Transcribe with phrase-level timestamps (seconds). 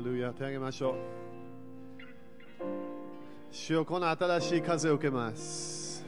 [0.00, 0.94] レルヤ手上げましょう。
[3.50, 6.06] 主よこの新しい風を受けます。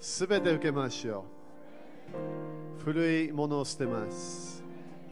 [0.00, 1.26] すべて受けましょ
[2.80, 4.64] う古いものを捨てます。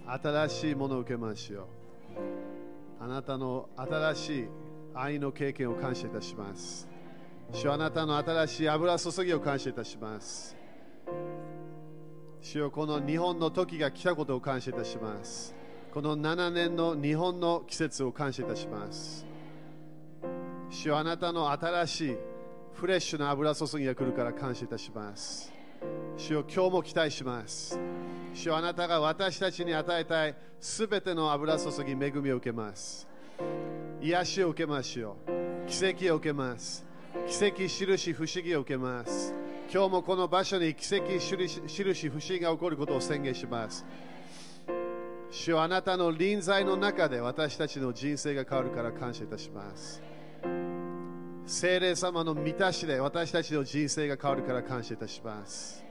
[0.07, 1.67] 新しいものを受けましょう
[3.01, 4.49] あなたの新しい
[4.95, 6.89] 愛の経験を感謝いたします。
[7.53, 10.62] 主あなたの新しい油注ぎを感謝いたします。
[12.43, 15.55] 主よこの日本の時が来たことを感謝いたします。
[15.95, 19.25] この7年の日本の季節を感謝いたします。
[20.69, 22.17] 主よあなたの新しい
[22.75, 25.53] フレッシュな油注ぎが来るから感謝いたします。
[26.17, 27.79] 主よ今日も期待します。
[28.35, 33.07] 主よあなたが私たちに与えたいすべての油注ぎ恵みを受けます。
[34.01, 36.85] 癒しを受けましょう奇跡を受けます。
[37.29, 39.42] 奇跡印不思議を受けます。
[39.73, 43.87] 今日もこの場所に奇跡印不思議が起こることを宣言します。
[45.31, 50.03] 主よあなたの臨在の中で私たちの人生が変わるから感謝いたします。
[51.47, 55.83] 聖霊様の満たしで私たちの人生が変わるから感謝いたします。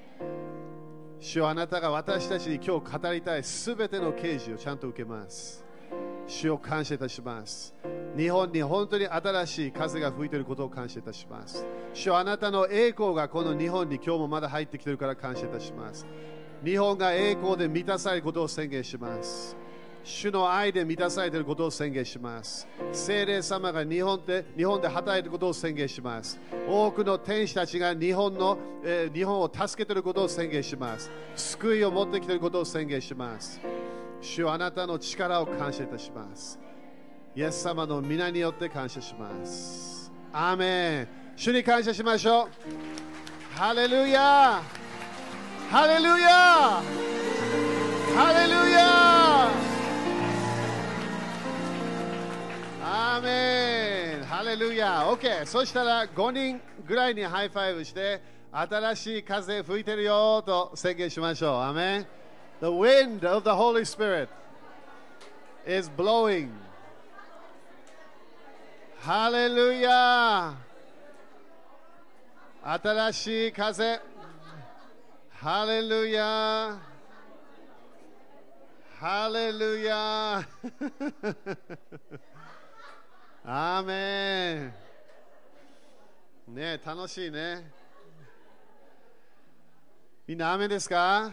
[1.19, 5.65] 主よあなたが私たちに今日語りたいすべての啓示をちゃんと受けます。
[6.27, 7.73] 主を感謝いたします。
[8.15, 11.65] 日本に本当に新しい風が吹いていることを感謝いたします。
[11.93, 16.05] 主よあなたの栄光がこの日本に今日もまだ入ってきているから感謝いたします。
[16.63, 19.57] 日本が栄光で満たされることを宣言します。
[20.03, 22.67] 主の愛で満たされていることを宣言します。
[22.91, 26.39] 聖霊様が日本で日本で働いていることを宣言します。
[26.67, 31.11] 多くの天使たちが日本の、えー、日本を助けていることを宣言します。
[31.35, 33.61] 救いを持ってきていることを宣言します。
[34.21, 36.59] 主あなたの力を感謝いたします。
[37.35, 40.11] イエス様の皆によって感謝します。
[40.31, 41.07] アーメン。
[41.35, 42.49] 主に感謝しましょう。
[43.57, 44.61] ハレルヤ
[45.69, 46.81] ハレルヤ
[48.15, 49.49] ハレルヤ
[52.83, 54.25] アーメン。
[54.25, 61.55] ハレルヤ OK そしたら5人ぐらいにハイファイブして新しい風吹いてるよと宣言しましょう。
[61.61, 62.20] アーメン。
[62.60, 64.28] The wind of the Holy Spirit
[65.66, 66.50] is blowing
[69.00, 70.56] ハレルヤ
[72.62, 74.00] 新しい風
[75.30, 76.80] ハレルヤ
[78.98, 80.44] ハ レルヤ
[83.44, 84.72] アーメ
[86.50, 87.70] ンね楽しいね
[90.26, 91.30] みんな雨ですか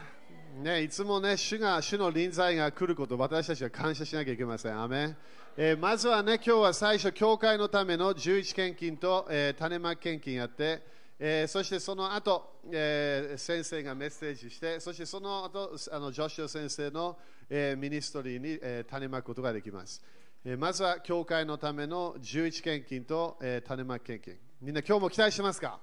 [0.56, 4.80] ね、いつもね、主が、主の臨在が来ること私たちは感謝しなきゃいけません。
[4.80, 5.14] アメ
[5.56, 10.82] えー、まずはね、今日は最初、教会のための11献金と、えー、種まき献金やって、
[11.18, 17.16] えー、そしてその後、えー、先生がメッセージして、そしてその後、あのジョシュ先生の、
[17.48, 20.02] えー、ミニストリーに、えー、種まくことができます。
[20.44, 24.36] えまずは教会のための11献金と、えー、種まき献金。
[24.62, 25.78] みんな今日も期待しますか？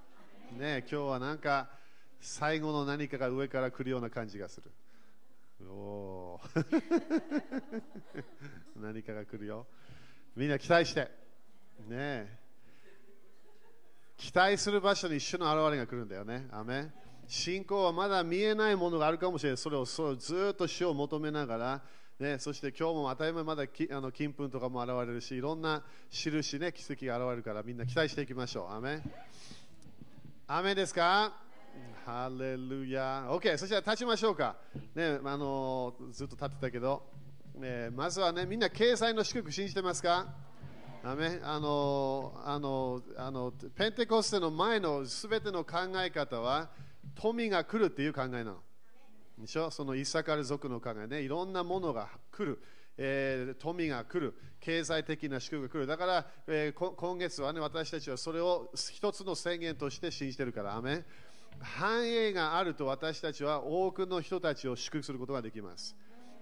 [0.57, 1.67] ね今日はなんか
[2.27, 4.71] 最後の何かが上から来るような感じがする。
[5.69, 6.39] お
[8.75, 9.67] 何かが来るよ。
[10.35, 11.07] みんな期待して。
[11.87, 12.39] ね
[14.17, 16.47] 期待する場所に一緒の現れが来るんだよね。
[16.51, 16.91] アメ
[17.27, 19.57] 信仰はまだ見えないものがあるかもしれない。
[19.57, 21.83] それをそれをずっと主を求めながら、
[22.17, 28.71] ね、そして今日も当たり前まだきあの金粉とかも現れるしいろんな印、ね、奇跡が現れるからみんな期待していきましょう。
[28.73, 29.03] アメ
[30.47, 31.44] 雨ですか？
[32.05, 33.27] ハレルヤ。
[33.29, 34.55] OK、そしたら立ちましょうか。
[34.93, 37.03] ね、あのずっと立ってたけど、
[37.55, 40.27] ね、まずはね、みんな経済の祝福信じてますか？
[41.03, 41.15] あ
[41.59, 46.69] のあのあのペンテコステの前のすべての考え方は
[47.13, 48.57] 富が来るっていう考えなの。
[49.37, 49.69] でしょ？
[49.69, 52.61] そのイサカル族の考えね、いろんなものが来る。
[52.97, 55.85] えー、富が来る、経済的な祝福が来る。
[55.85, 61.03] だから、えー、今月はね、私たちはそれを一つの宣言として信じてるから、アメ
[61.61, 65.95] 繁栄があると私たちは多くの人たちを祝福することができます。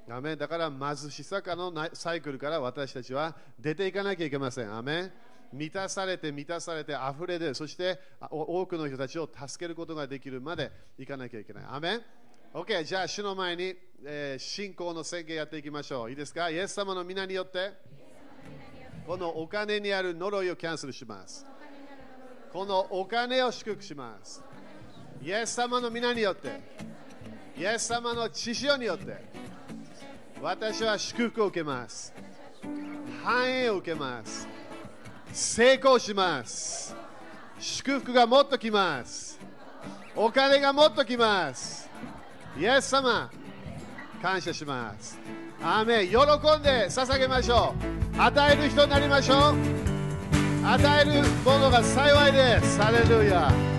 [0.10, 4.76] アメだから貧しさかのサイクルから私たちは出ていかなきゃいけません。
[4.76, 5.12] アメ
[5.54, 8.00] 満たされて満たされて溢れでそして
[8.30, 11.66] 多くの人たちを助けることができるまでいかなきゃいけない。
[11.70, 12.00] アメ
[12.54, 13.76] OK、じゃあ、主の前に、
[14.06, 16.10] えー、信仰の宣言やっていきましょう。
[16.12, 16.52] いいですか？
[16.52, 17.74] イエス様の皆によって、
[19.08, 21.48] このお金にある呪いをキャンセルします。
[22.52, 24.44] このお金を祝福します。
[25.24, 26.60] イエス様の皆によって、
[27.58, 29.24] イエス様の血潮によって、
[30.42, 32.14] 私は祝福を受けます。
[33.24, 34.46] 繁栄を受けます。
[35.32, 36.94] 成功します。
[37.58, 39.40] 祝福がもっと来ます。
[40.14, 41.90] お金がもっと来ます。
[42.60, 43.32] イエス様、
[44.22, 45.18] 感謝します。
[45.62, 47.74] アーメ喜んで捧げましょ
[48.18, 49.56] う与える人になりましょう
[50.66, 53.73] 与えるものが幸いですハレルヤ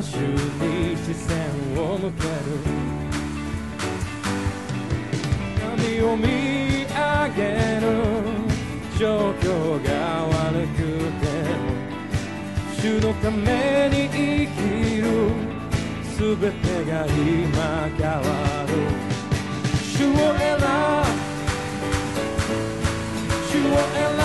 [0.00, 1.36] 悲しに視線
[1.76, 2.30] を向ける。
[5.60, 6.24] 波を見
[6.88, 7.38] 上げ
[7.80, 7.84] る。
[8.98, 9.44] 状況
[9.84, 9.90] が
[10.24, 10.78] 悪く
[11.20, 11.28] て。
[12.80, 14.16] 主のために生
[14.46, 14.58] き
[15.02, 15.04] る。
[16.16, 18.20] すべてが今変わ
[18.66, 18.72] る。
[19.84, 20.64] 主を選ぶ。
[23.50, 24.19] 主を選ぶ。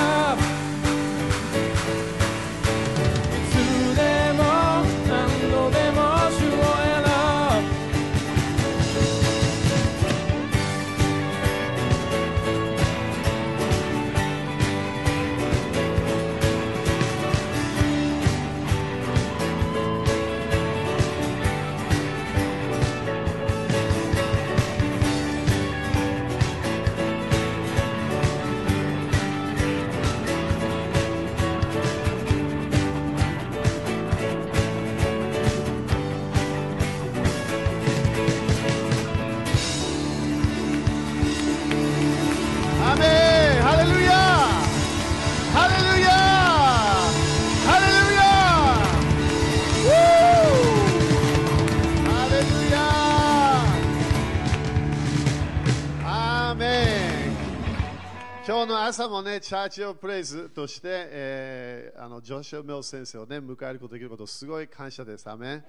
[58.48, 65.28] 今日の朝もね、チャーチオプレイズとして、えーあのジョシュ・メル先生をね、迎えることができること、すごい感謝です。
[65.28, 65.64] アメ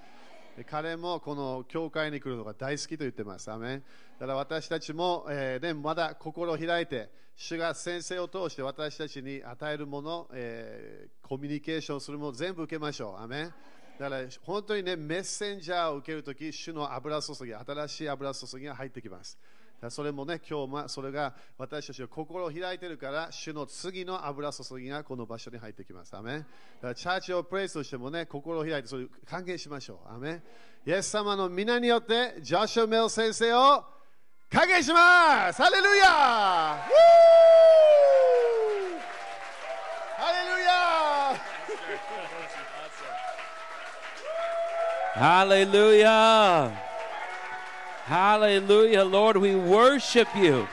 [0.69, 3.51] 彼もこの教会に来るのが大好きと言ってます。
[3.51, 3.81] アメ
[4.21, 13.23] だから私たちも、えーね、まだ心を開いて、主が先生を通して私たちに与えるもの、えーコミュニケーションするもの全部受けましょう。
[13.23, 13.49] アメ
[13.99, 19.39] だから本当にね、メッセンジャーを受けるとき、主の油注ぎ、新しい油注ぎが入ってきます。
[19.91, 26.17] それもね、今日はそれが私たちが心を開いているから、主の次の油注ぎがこの場所に入ってきます。
[26.17, 26.45] アメ
[26.95, 30.15] チャーチをプレイスとしてもね、心を開いてそれを歓迎しましょう。
[30.15, 30.43] アメン。
[30.87, 33.85] イエス様の皆によって、ジョシュ・メル先生を
[34.51, 35.61] 歓迎します。
[35.63, 36.79] ハレルヤ!
[36.87, 36.97] ウー!
[45.19, 46.86] ハレルヤ!
[48.07, 49.03] Hallelujah.
[49.03, 50.69] Lord, we worship you.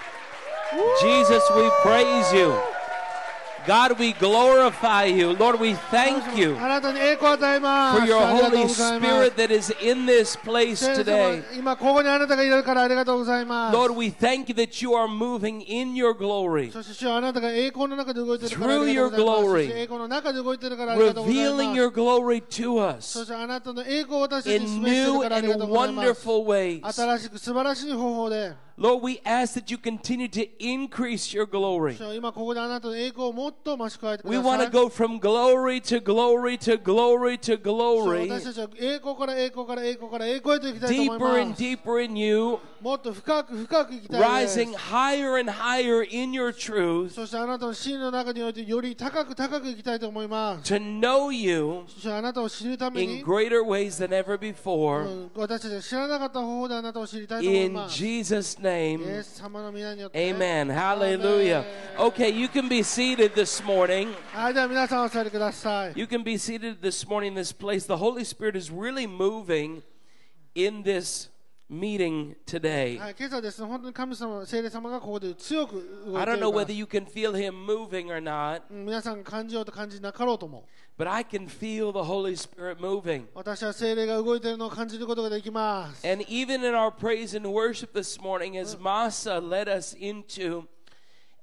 [1.02, 2.56] Jesus, we praise you.
[3.66, 5.32] God, we glorify you.
[5.40, 6.56] Lord, we thank you
[7.98, 8.64] for your Holy
[9.00, 11.42] Spirit that is in this place today.
[13.72, 16.72] Lord, we thank you that you are moving in your glory,
[18.50, 19.68] through your glory,
[20.98, 23.14] revealing your glory to us
[24.46, 25.46] in new and
[25.96, 26.82] wonderful ways.
[28.76, 31.96] Lord, we ask that you continue to increase your glory.
[34.24, 38.28] We want to go from glory to glory to glory to glory.
[40.88, 42.60] Deeper and deeper in you.
[44.10, 47.16] Rising higher and higher in your truth.
[50.64, 51.86] To know you
[52.96, 55.06] in greater ways than ever before.
[57.42, 59.04] In Jesus' name name.
[60.16, 60.70] Amen.
[60.70, 61.66] Hallelujah.
[62.00, 64.10] Okay, you can be seated this morning.
[65.96, 67.86] You can be seated this morning in this place.
[67.86, 69.84] The Holy Spirit is really moving
[70.56, 71.30] in this
[71.70, 73.00] meeting today.
[76.16, 78.70] I don't know whether you can feel him moving or not.
[80.93, 80.93] うん皆さんが感じようと感じなかろうとも。
[80.99, 83.27] but I can feel the Holy Spirit moving.
[83.33, 86.07] 私は聖霊が動いているのを感じることができます。
[86.07, 90.67] And even in our praise and worship this morning, as Masa led us into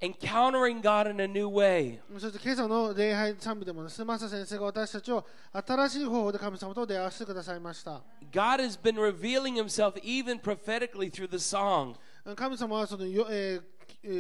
[0.01, 8.01] encountering God in a new way, そして今朝の礼拝賛美でも、スマサ先生が私たちを新しい方法で神様と出会わせてくださいました。
[8.33, 11.95] God has been revealing Himself even prophetically through the song.
[12.35, 13.75] 神様はそのよ、えーえー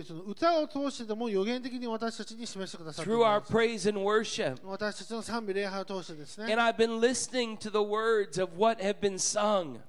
[0.06, 3.40] その歌を通してでも預言的に私たちに示してくださってい through our
[3.88, 4.60] and worship.
[6.40, 6.62] And ね。
[6.62, 9.80] I've been listening to the words of what have been sung.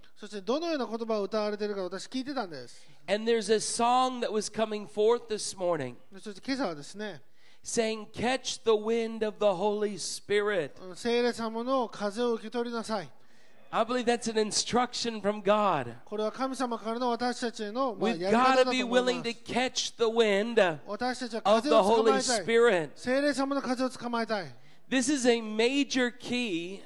[3.27, 5.97] there's a song that was coming forth this morning
[7.63, 10.77] saying, Catch the wind of the Holy Spirit.
[13.73, 15.95] I believe that's an instruction from God.
[17.97, 20.59] We've got to be willing to catch the wind
[21.45, 22.11] of the Holy
[22.41, 22.97] Spirit.
[24.89, 26.81] This is a major key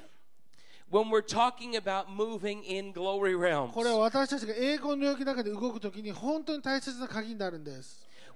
[0.88, 3.72] when we're talking about moving in glory realms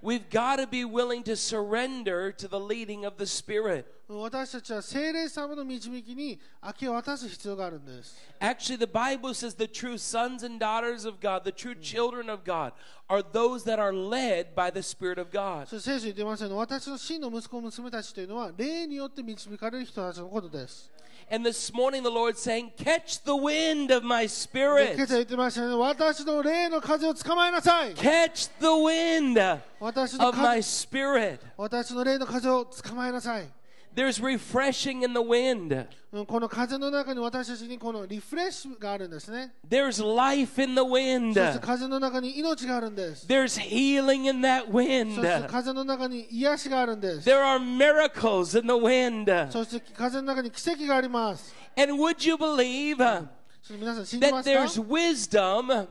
[0.02, 3.86] We've got to be willing to surrender to the leading of the Spirit.
[4.08, 12.30] 私たちは聖霊様の導きに明け渡す必要があるんです Actually, the Bible says the true sons and daughters of God, the true children
[12.30, 12.72] of God,
[13.08, 15.66] are those that are led by the Spirit of God.
[15.66, 20.92] そして聖書に出ますように私の真の息子娘たちというのは霊によって導かれる人たちのことです
[21.30, 24.94] And this morning, the Lord's saying, Catch the wind of my で Spirit.
[24.94, 31.38] 今朝言ってましたよね私の霊の風を捕まえなさい Catch the wind 私の of my 風 Spirit.
[31.56, 33.48] 私の霊の風を捕まえなさい
[33.94, 35.86] There's refreshing in the wind.
[36.12, 41.32] うんこの風の中に私たちにこのリフレッシュがあるんですね There's life in the そ wind.
[41.32, 45.14] して風の中に命があるんです There's healing in that そ wind.
[45.14, 49.50] して風の中に癒しがあるんです There are miracles in the wind.
[49.50, 53.26] そして風の中に奇跡があります And would you believe uh,
[53.62, 55.88] そして皆さん信じま that すか there's wisdom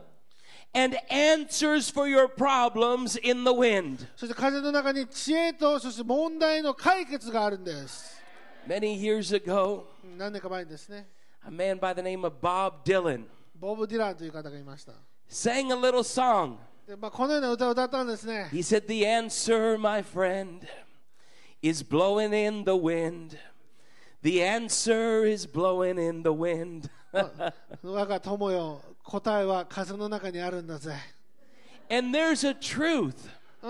[0.74, 4.06] and answers for your problems in the wind?
[4.16, 8.20] そして風の中に知恵とそして問題の解決があるんです
[8.66, 11.08] Many years ago, うん何年か前にですね
[11.46, 14.92] a man by the name of Bob Dylan ボブ・ディランという方がいました
[15.30, 16.56] sang a little song.
[16.86, 20.66] で、まあ、このような歌を歌ったんですね He said, The answer, my friend,
[21.62, 23.36] is blowing in the wind.
[24.22, 26.90] The answer is blowing in the wind.
[27.83, 30.95] 我が友よ答えは風の中にあるんだぜ
[31.89, 33.15] and there's a truth.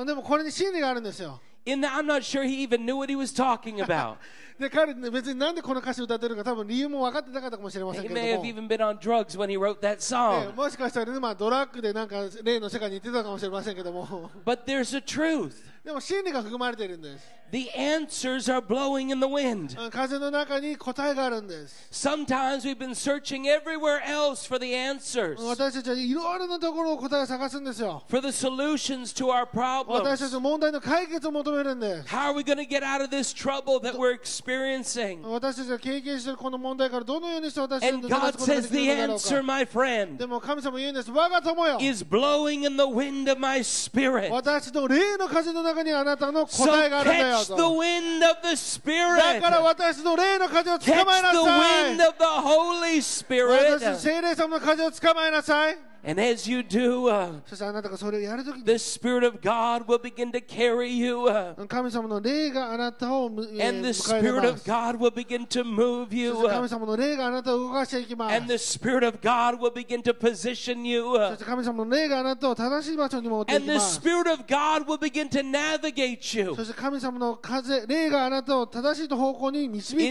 [0.06, 4.18] でもこれに真理があるんですよ In that, I'm not sure he even knew what he was talking about.
[4.61, 9.95] で彼ね別になんでこの歌詞を歌ってるか多分理由も分かってなかったかもしれません he け may れ have ども even been on drugs when he wrote that
[9.95, 10.55] え song.
[10.55, 15.53] もしかしたらね、まあ、ドラッグでなんか例の世界に行ってたかもしれませんけども But there's a truth.
[15.85, 19.77] でも真理が含まれているんです The answers are blowing in the wind.
[19.81, 29.27] あ風の中に答えがあるんです Sometimes we've been searching everywhere else for the answers, 私たちはいろいろなところを答えを探すんですよ for the solutions to
[29.31, 30.29] our 私た problems.
[30.29, 34.13] ちの問題の解決を求めるんです How are we going to get out of this trouble that we're
[34.52, 35.22] experiencing?
[35.28, 42.04] 私たちが経験しているこの問題からどのようにして私たち And の God ことがで says きる the のだろう answer, か my friend, でも神様言うんです我が友よ is
[42.04, 44.30] blowing in the wind of my spirit.
[44.32, 49.42] 私の霊の風の中にあなたの So 答えがあるんだよ catch と the wind of the だ Spirit.
[49.42, 53.96] から私の霊の風を捕 Catch まえな the さい wind of the Holy 私 Spirit.
[53.98, 57.42] 聖霊様の風を捕まえなさい And as you do, uh,
[58.66, 61.28] the Spirit of God will begin to carry you.
[61.28, 61.54] Uh,
[63.62, 66.34] and the Spirit of God will begin to move you.
[66.48, 66.62] Uh,
[68.32, 71.16] and the Spirit of God will begin to position you.
[73.56, 76.56] and the Spirit of God will begin to navigate you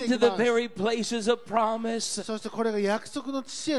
[0.04, 2.14] into the very places of promise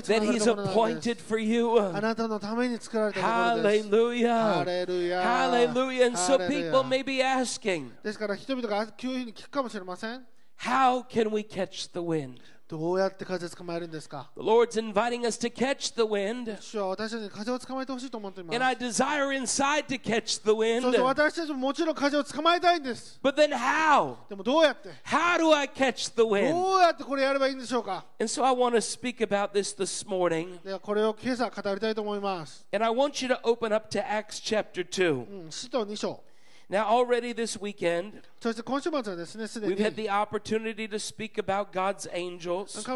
[0.07, 1.77] that He's appointed for you.
[1.77, 4.54] Uh, あ uh, なたのために作られたところです Hallelujah.
[4.54, 6.06] ハレルヤ Hallelujah.
[6.06, 10.26] And so ハレルヤ people may be asking, ですから人々がこういうふうに聞くかもしれません
[10.60, 12.40] how can we catch the wind?
[12.71, 16.57] どうやって風捕まえるんですか The Lord's inviting us to catch the wind.
[16.61, 20.81] 主は私たちに風を捕まえてほしいと思っています And I desire inside to catch the そ wind.
[20.83, 24.15] して私たちももちろん風を捕まえたいんです But then how?
[24.29, 26.53] でもどうやって How do I catch the wind?
[26.53, 30.63] どうやってこれやればいいんでしょうか And so I want to speak about this this morning.
[30.63, 35.43] ではこれを今朝語りたいと思います、And I want you to open up to Acts chapter 2.
[35.43, 36.23] うん、使徒2章
[36.71, 42.87] Now, already this weekend, we've had the opportunity to speak about God's angels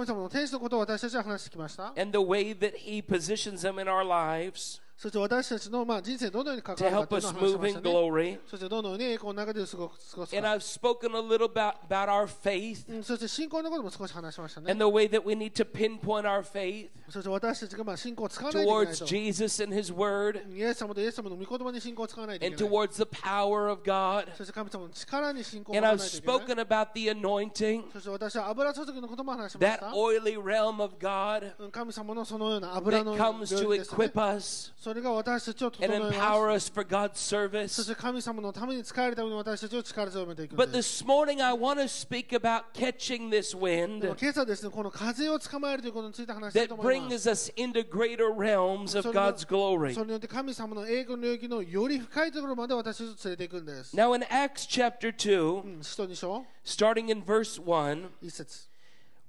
[1.98, 7.23] and the way that He positions them in our lives そして私たちのまあ人生どのように関 to わるか help という
[7.23, 8.38] us のを話し move まし in たね glory.
[8.47, 15.09] そしてどのように栄光の中で過ご過ごす And か、 I've spoken a little about, about our faith うん、そして信仰のことも少し話しましたね and the way
[15.09, 22.49] that we need to pinpoint our faith そして私たちがまあ信仰を使わないといけない towards と Jesus and His Word イエス様とイエス様の御言葉に信仰を使わないとい
[22.49, 24.26] and けない towards the power of God.
[24.37, 30.97] そして神様の力に信仰を And 持た I've ないといけない spoken about the anointing, そして私は油注ぎのことも話しまし that た oily realm of
[31.00, 36.73] God うん神様のそのような油 that の comes 領 to 域です、ね equip、us そ れが私たちを整 and えます empower us
[36.73, 37.69] for God's そ service.
[37.83, 46.64] して神様のために使えるために私たちを力強めていくん But です this morning, I want to speak about catching this でも wind 今朝ですねこの風を捕まえるということについて話したい
[46.64, 49.95] that と思います brings us into greater realms of それが God's glory.
[49.95, 58.71] それによって神様の栄光の領域のより深いところまで私たちを連れていくんです、 Now, in Acts chapter 2, うん、使徒2章 starting in verse 1, 一節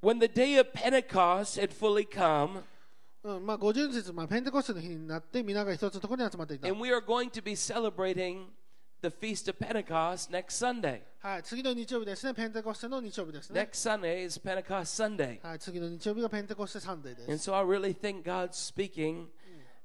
[0.02, 2.64] when the day of Pentecost had fully come,
[3.27, 8.47] うんまあ、50日、まあ、ペンテコステの日になって皆が一つのところに集まっていた、and we are going to be celebrating
[9.03, 11.01] the Feast of Pentecost next Sunday.
[11.19, 15.45] はい、次の日曜日ですねペンテコステの日曜日ですね、Next Sunday is Pentecost Sunday.
[15.45, 19.27] はい、次の日曜日がペンテコステサンデーで And す so I really think God's speaking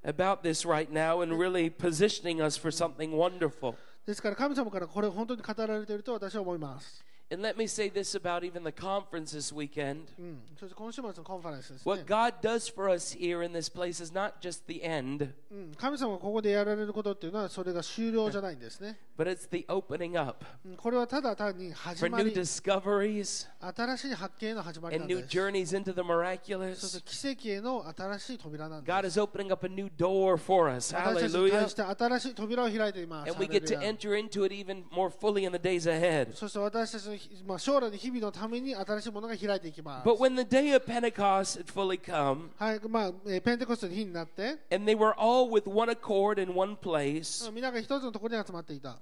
[0.03, 3.73] about this right now and really positioning us for something wonderful.
[4.05, 10.06] ですから神様からこれ本当に語られていると私は思います、And let me say this about even the conference this weekend.
[10.16, 19.00] うん、そして今週末のコンファレンスですね What、God does for us here in this place is not just the end, うん、神様がここでやられることっていうのはそれが終了じゃないんですね、
[19.18, 25.22] but it's the opening up うんこれはただ単に始 for ま new り discoveries 新しい発見の始まりな and ん new
[25.22, 26.76] です journeys into the そ miraculous.
[26.76, 30.94] して奇跡への新しい扉なんです God is opening up a new door for us.
[30.94, 31.50] 私たちに Hallelujah.
[31.50, 33.32] 対して新しい扉を開いています。
[33.32, 36.32] And we get to ハレルヤ enter into it even more fully in the days ahead.
[36.32, 37.16] そして私たちの、
[37.46, 40.08] まあ、将来の日々のために新しいものが開いていきます。
[40.08, 45.68] But when the day of Pentecost had fully come, はい、まあ、えーペンテコステの日になって、 and they were all with
[45.68, 48.98] one accord in one place, 皆が一つのところに集まっていた。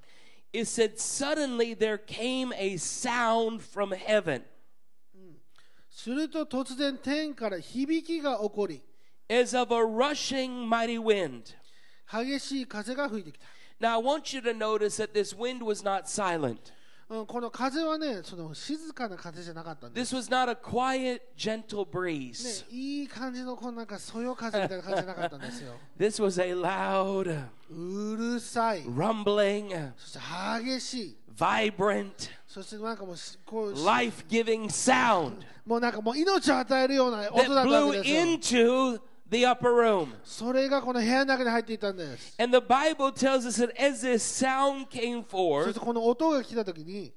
[0.52, 4.42] it said, Suddenly there came a sound from heaven,
[5.90, 8.82] すると突然天から響きが起こり、
[9.28, 11.54] as of a rushing mighty wind.
[12.06, 13.46] 激しい風が吹いてきた。
[13.80, 16.72] Now, I want you to notice that this wind was not silent.
[17.09, 20.15] うん、この風はね、その静かな風じゃなかったんです。
[20.15, 25.73] This was not a quiet, gentle ね breeze.、いい感じのこうなんかそよ風みたいな感じじゃなかったんですよ。
[25.97, 30.19] This was a loud, うるさい、rumbling, そして
[30.63, 32.11] 激しい、vibrant,
[32.47, 35.33] そしてなんかもうしこう life giving sound
[35.65, 38.93] もうなんかもう命を与えるような that 音だったわ blew けですよ。
[38.95, 40.08] into the upper room.
[40.24, 42.34] それがこの部屋の中に入っていたんです。
[42.38, 47.12] And the Bible tells us that as this sound came そし forth, てこの音が来た時に、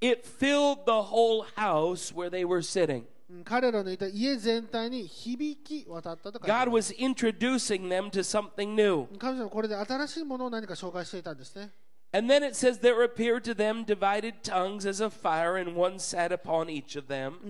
[0.00, 3.04] it filled the whole house where they were sitting.
[3.30, 9.06] うん彼らのいた家全体に響き渡ったと書いてあ God ります was introducing them to something new.
[9.18, 11.70] 神様はこれで新しいものを何か紹介していたんですね。
[12.16, 15.98] And then it says, There appeared to them divided tongues as of fire, and one
[15.98, 17.40] sat upon each of them.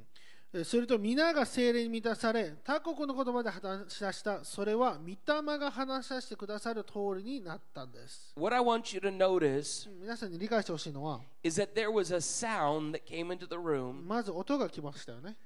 [0.63, 8.33] すると皆が精霊に満たされ、他国の言葉で話し出した、それは御霊が話し出してくださる通りになったんです。
[8.37, 13.57] What I want you to notice うん皆さんに理解してほしいのは、is that there was a sound that came into the
[13.57, 14.05] room.
[14.07, 15.37] まず音が来ましたよね。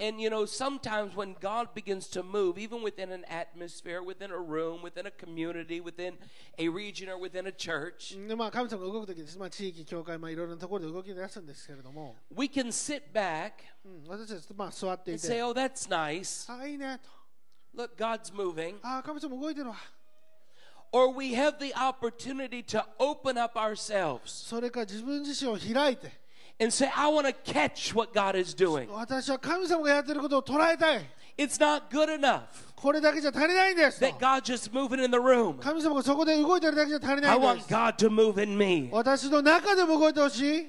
[0.00, 4.36] And you know, sometimes when God begins to move, even within an atmosphere, within a
[4.36, 6.14] room, within a community, within
[6.58, 13.52] a region, or within a church, でまあ、神様が動くときです、まあ、地域、教会、まあ、いろいろなところで動き出すんですけれども、 we can sit back
[13.84, 16.52] うん、私たち、まあ、座ってい and say, て、 Oh, that's nice.
[16.52, 18.78] あ、いいねと、 Look, God's moving.
[18.82, 19.76] あ、神様動いてるわ。
[20.90, 26.10] Or we have the opportunity to open up ourselves それから自分自身を開いて、
[26.60, 28.88] and say, I want to catch what God is doing.
[28.90, 31.04] 私は神様がやってることを捉えたい。
[31.38, 32.42] It's not good enough
[32.76, 34.06] これだけじゃ足りないんですと。
[34.06, 35.58] that God's just moving in the room.
[35.58, 37.72] 神様がそこで動いてるだけじゃ足りな I いんで want す。
[37.72, 38.88] God to move in me.
[38.92, 40.68] 私の中でも動いてほしい。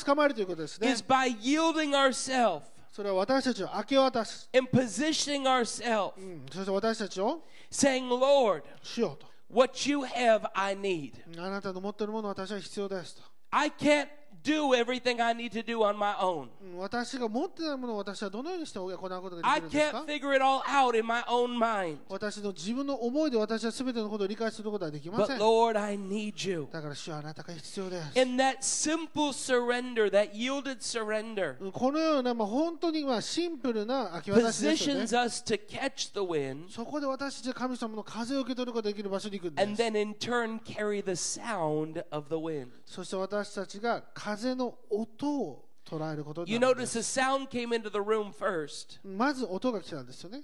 [0.01, 1.03] つかまえるということですね is。
[1.07, 2.61] by yielding ourselves
[2.91, 4.49] それは私たちを明け渡す。
[4.53, 9.27] and positioning ourselves, うんそして私たちを saying, Lord, しようと。
[9.53, 11.13] what you have, I need.
[11.37, 13.21] あなたの持っているものは私は必要ですと。
[13.51, 14.07] I can't
[14.43, 16.47] do everything I need to do on my own.
[16.63, 21.97] うん私が持ってないものを私はどのようにして行うことが I できるんですか can't figure it all out in my own mind.
[22.09, 25.39] 私の自分の思いで私は全てのことを理解することはできませ But ん。
[25.39, 26.67] Lord, I need you.
[26.71, 28.19] だから主はあなたが必要です。
[28.19, 35.19] And that simple surrender, that yielded surrender, うんこのような、まあ、本当にまあシンプルな明け渡しですよね positions。
[35.23, 39.91] us to catch the wind そこで私たちは神様の風を受け取ることができる場所に行くん and です。
[39.91, 42.67] then in turn carry the sound of the wind.
[42.85, 47.02] そして私たちが風の音を捉えることに You なるんで notice す。
[47.02, 50.42] the sound came into the room first, まず音が来たんですよね。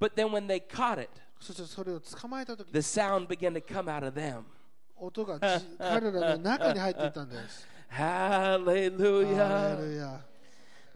[0.00, 4.44] But then when they caught it, そしてそれを捕まえた時 the sound began to come out of them.
[4.96, 7.66] 音がじ 彼らの中に入っていったんです。
[7.90, 9.36] Hallelujah.
[9.36, 10.20] ハレルヤ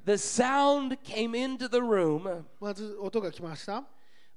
[0.05, 3.85] The sound came into the room, まず音が来ました。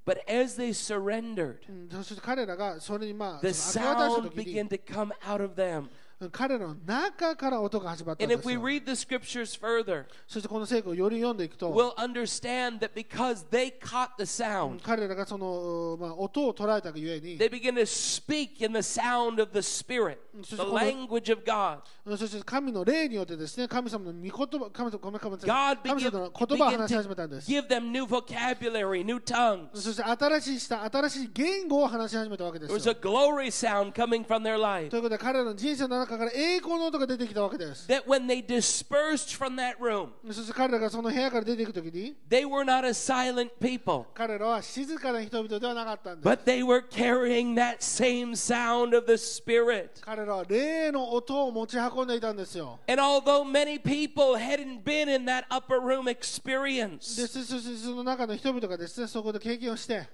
[0.05, 5.53] but as they surrendered, うんそして彼らがそれにまあ the その明け渡した sound 時 began に to come out of
[5.53, 5.89] them.
[6.18, 8.62] うん彼らの中から音が始まったん And で if す we よ。
[8.62, 17.82] read the scriptures further, そしてこの聖句をより読んでいくと、we'll understand that because they caught the sound, 彼らがその、まあ、音を捉えたがゆえに they began to
[17.82, 21.80] speak in the sound of the Spirit, the language of God.
[22.06, 27.50] うんそして神の霊によってですね神様の御言葉神様ごめんごめん God 神様の言葉を話し始めたんです。
[27.50, 29.68] give them new vocabulary, new tongues.
[29.74, 32.98] そして新しいした新しい言語を話し始めたわけで There was す a よ。
[33.02, 34.88] glory sound coming from their life.
[34.88, 37.87] ということで彼らの人生の中から栄光の音が出てきたわけです。
[37.87, 46.27] That when they dispersed from that room, そして彼らがその部屋から出ていくときに they were not a silent people, 彼らは静かな人々ではなかったんです。
[46.27, 50.01] but they were carrying that same sound of the Spirit.
[50.01, 52.79] 彼らは霊の音を持ち運んでいたんですよ。
[52.87, 60.07] And although many people hadn't been in that upper room で experience, そしてその中の人々がですねそこで経験をして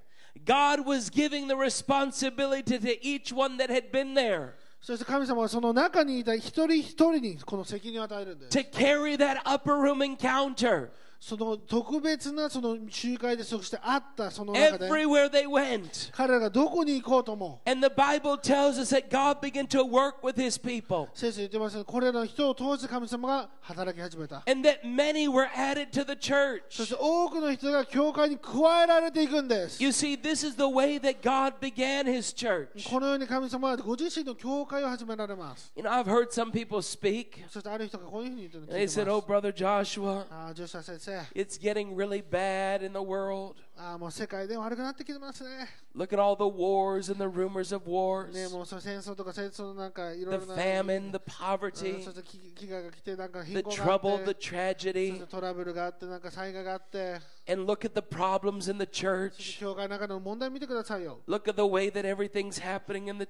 [0.46, 9.17] God was giving the responsibility to each one that had been there そして神様はその中にいた一人一人にこの責任を与えるんです to carry
[9.17, 10.89] that upper room encounter
[11.22, 16.12] その特別なその集会でそして会ったその中で everywhere they went.
[16.14, 24.44] 彼らがどこに行こうとも And the Bible tells us that God began to work with his people 聖書言ってますがこれらの人を通して神様が働き始めた
[24.48, 26.16] and that many were added to the
[26.70, 26.96] そし church.
[26.96, 32.88] て多くの人が教会に加えられていくんです You see, this is the way that God began his church.
[32.88, 37.44] このように神様はご自身の教会を始められます You know, I've heard some people speak.
[37.50, 42.93] そしてある人がこういうふうに言ってるのを聞 They いて said, ま Oh, す Brother Joshua, ああ、ジョシュア先生 it's getting really bad in
[42.93, 43.57] the world.
[45.95, 48.35] Look at all the wars and the rumors of wars.
[50.31, 52.05] The famine, the poverty,
[53.55, 55.23] the trouble, the tragedy.
[57.42, 59.60] てトラブルがあってなんか災害があって and look at the problems in the そして church.
[59.60, 63.26] 教会の中の問題見てくださいよ Look at the way that everything's happening in the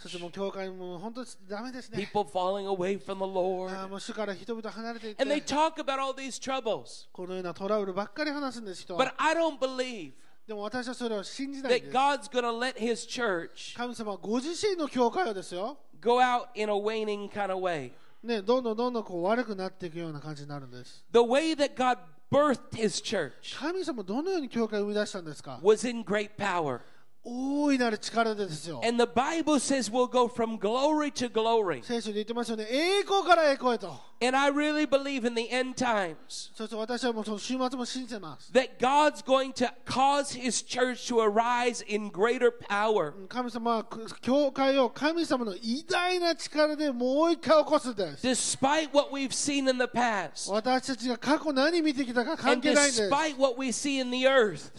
[0.00, 0.20] そして church.
[0.22, 3.84] もう教会も本当にダメですね People falling away from the あ Lord.
[3.84, 7.08] あもう主から人々離れていっ And they て talk about all these troubles.
[7.12, 10.12] このようなトラブルばっかり話すんです人は But I don't believe
[10.46, 17.28] でも私はそれを信じないんで that す God's going to let his church 神様はご自身の教会をですよ go out in a waning
[17.28, 17.90] kind of way.
[18.22, 21.98] ねどんどんどんどんこう悪くなっていくような感じになるんです The way that God
[22.32, 26.80] birthed his church 神様どのように教会を生み出したんですか was in great power.
[27.24, 31.82] 大いなる力でですよ And the Bible says we'll go from glory to glory.
[31.82, 33.92] 聖書で言ってますよね栄光から栄光へと
[34.23, 36.49] and I really believe in the end times.
[38.53, 43.13] that God's going to cause His church to arise in greater power.
[48.21, 50.47] Despite what we've seen in the past,
[52.53, 52.61] and
[53.09, 54.71] despite what we see in the earth,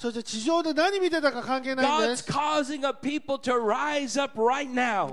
[1.83, 5.09] God's causing a people to rise up right now.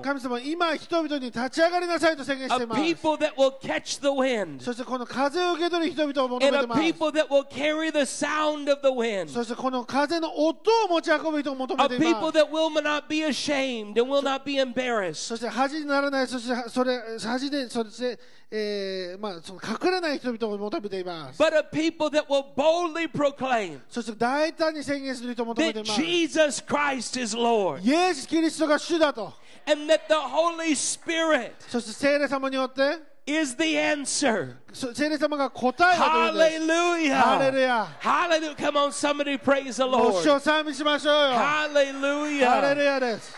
[2.52, 4.62] A people that will catch the wind.
[4.62, 9.30] そしてこの風を受け取る人々を求 And め a てます people that will carry the sound of the wind.
[9.30, 15.14] そしてこの風の音を持ち運ぶ人を求め A てい people ます that will not be ashamed and will not be embarrassed.
[15.16, 18.20] そして恥にならないそしてそれ恥でそして、
[18.52, 29.34] えーまあ、その隠れない人々を求めています But a people that will boldly proclaim そして大胆に宣言する人を求めてい that ます Jesus Christ is Lord イエス・キリストが主だと
[29.66, 32.82] and that the Holy Spirit そして聖霊様によって
[33.27, 34.57] is the answer.
[34.73, 37.15] そ聖霊様が答えをというんです Hallelujah.
[37.21, 38.55] ハレルヤ Hallelujah.
[38.57, 40.23] Come on, somebody praise the もう Lord.
[40.23, 42.83] 主を賛美しましょうよハレル Hallelujah.
[42.85, 43.35] ヤです。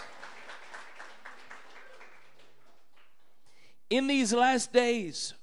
[3.90, 5.38] In these last days, うん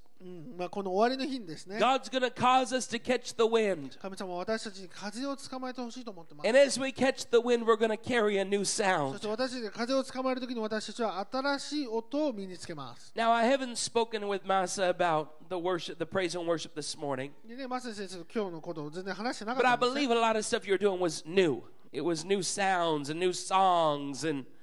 [0.58, 4.00] まあ、この終わりの日にですね、 God's going to cause us to catch the wind.
[4.00, 6.48] 神様は私たちに風を捕まえてほしいと思ってます。
[6.48, 9.18] And as we catch the wind, we're going to carry a new そ sound.
[9.18, 13.14] して私たちが風を捕まえるときに私たちは新しい音を身につけます。
[13.16, 17.32] Now, I haven't spoken with Masa about the worship, the praise and worship this morning,
[17.48, 21.62] でね、マス先生と今日のことを全然話してなか but っ I たんです、 believe ね a lot of stuff you're doing was new.
[21.92, 24.46] It was new sounds and new songs, and ね。
[24.46, 24.59] 新しい歌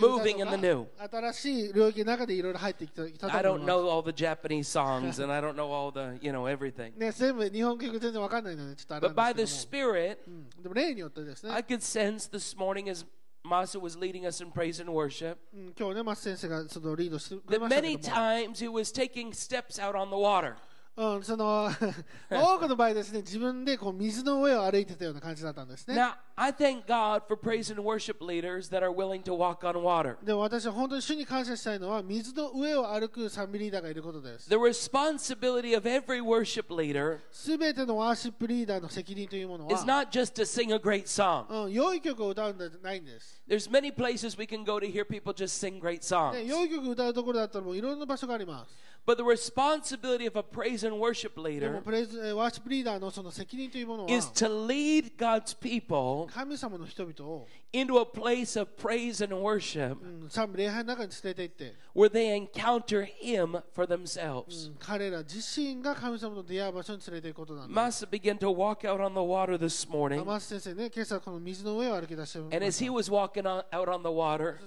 [0.00, 0.86] moving in the new.
[3.32, 6.46] I don't know all the Japanese songs and I don't know all the, you know,
[6.46, 6.92] everything.
[9.00, 10.20] But by the Spirit,
[11.50, 13.04] I could sense this morning as
[13.44, 15.38] Masa was leading us in praise and worship.
[17.48, 20.56] That many times he was taking steps out on the water.
[21.00, 21.70] うん、その
[22.28, 29.80] 多くの場合ですね自分でこう水の上を歩いてたような感じだったんですね Now, I thank God for praise and worship leaders that are willing to walk on
[29.80, 30.18] water.
[30.22, 41.04] でも私は本当に主に感謝したいのは水の上を歩く賛美リーダーがいることです The responsibility of every worship leader すべてのワーシップリーダーの責任というもの is は、not just to sing a great
[41.04, 41.64] song.
[41.64, 46.44] うん、良い曲を歌うんじゃないんです、There's many places we can go to hear people just sing great ね、songs.
[46.44, 51.90] 良い曲を歌うところだったらもういろんな場所があります But the responsibility of a praise and worship leader uh,
[54.08, 56.28] is to lead God's people
[57.72, 59.98] into a place of praise and worship
[61.94, 64.70] where they encounter Him for themselves.
[67.68, 70.20] Masa began to walk out on the water this morning.
[72.52, 74.58] And as he was walking on, out on the water,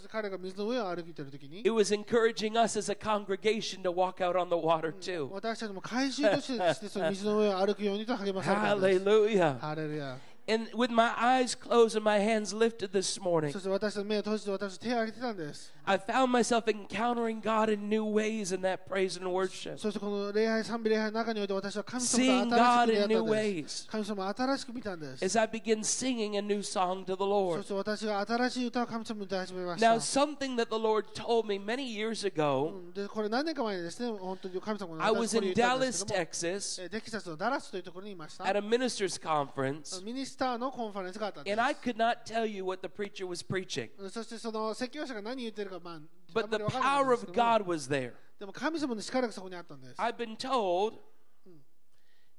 [1.63, 5.28] it was encouraging us as a congregation to walk out on the water too.
[5.32, 9.04] 私たちも回収としてその水の上を歩くようにと励まされたんです。
[9.04, 9.58] Hallelujah.
[9.58, 10.18] ハレルヤ。
[10.50, 15.74] And with my eyes closed and my hands lifted this morning, そして私の目を閉じて私手を挙げてたんです。
[15.84, 19.78] I found myself encountering God in new ways in that praise and worship.
[19.78, 23.24] そしてこの礼拝、賛美礼拝の中において私は神 Seeing 様と新 God しく出会 in った new ん
[23.62, 23.86] です。
[23.88, 25.24] ways 神様を新しく見たんです。
[25.24, 27.62] as I began singing a new song to the そ Lord.
[27.62, 30.00] して私が新しい歌を神様に歌い始めまし Now, た。
[30.00, 35.48] something that the Lord told me many years う ago, んでこれ何年か前にですね、本当に神様が I 私 was これ
[35.48, 42.62] in 言ったんです Dallas, けども Texas, えテキサスのダラスというところにいました at。a minister's conference, ミニスターのコンファレンスがあったんです and。I could not tell you
[42.62, 47.64] what the preacher was preaching, そしてその説教者が何言ってるか、まあ、あ but んま the りわからな power いんです of けども God
[47.64, 48.12] was there.
[48.38, 49.94] でも神様の力がそこにあったんです。
[50.00, 50.98] I've been told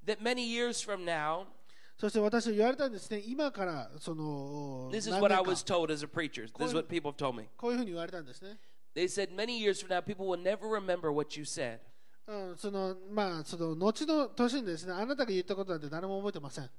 [0.06, 1.46] that many years from now,
[1.98, 6.48] そして私は言われたんですね、今からその this is 何 what 年 I か was told as a preacher.
[6.48, 7.50] This is what people have told me.
[7.58, 8.58] こういうふうに言われたんですね。
[8.96, 11.80] They said many years from now, people will never remember what you said.
[12.27, 14.95] うん、そのまあその後の年にですね。
[14.95, 16.71] あなたが言ったことなんて誰も覚えてません。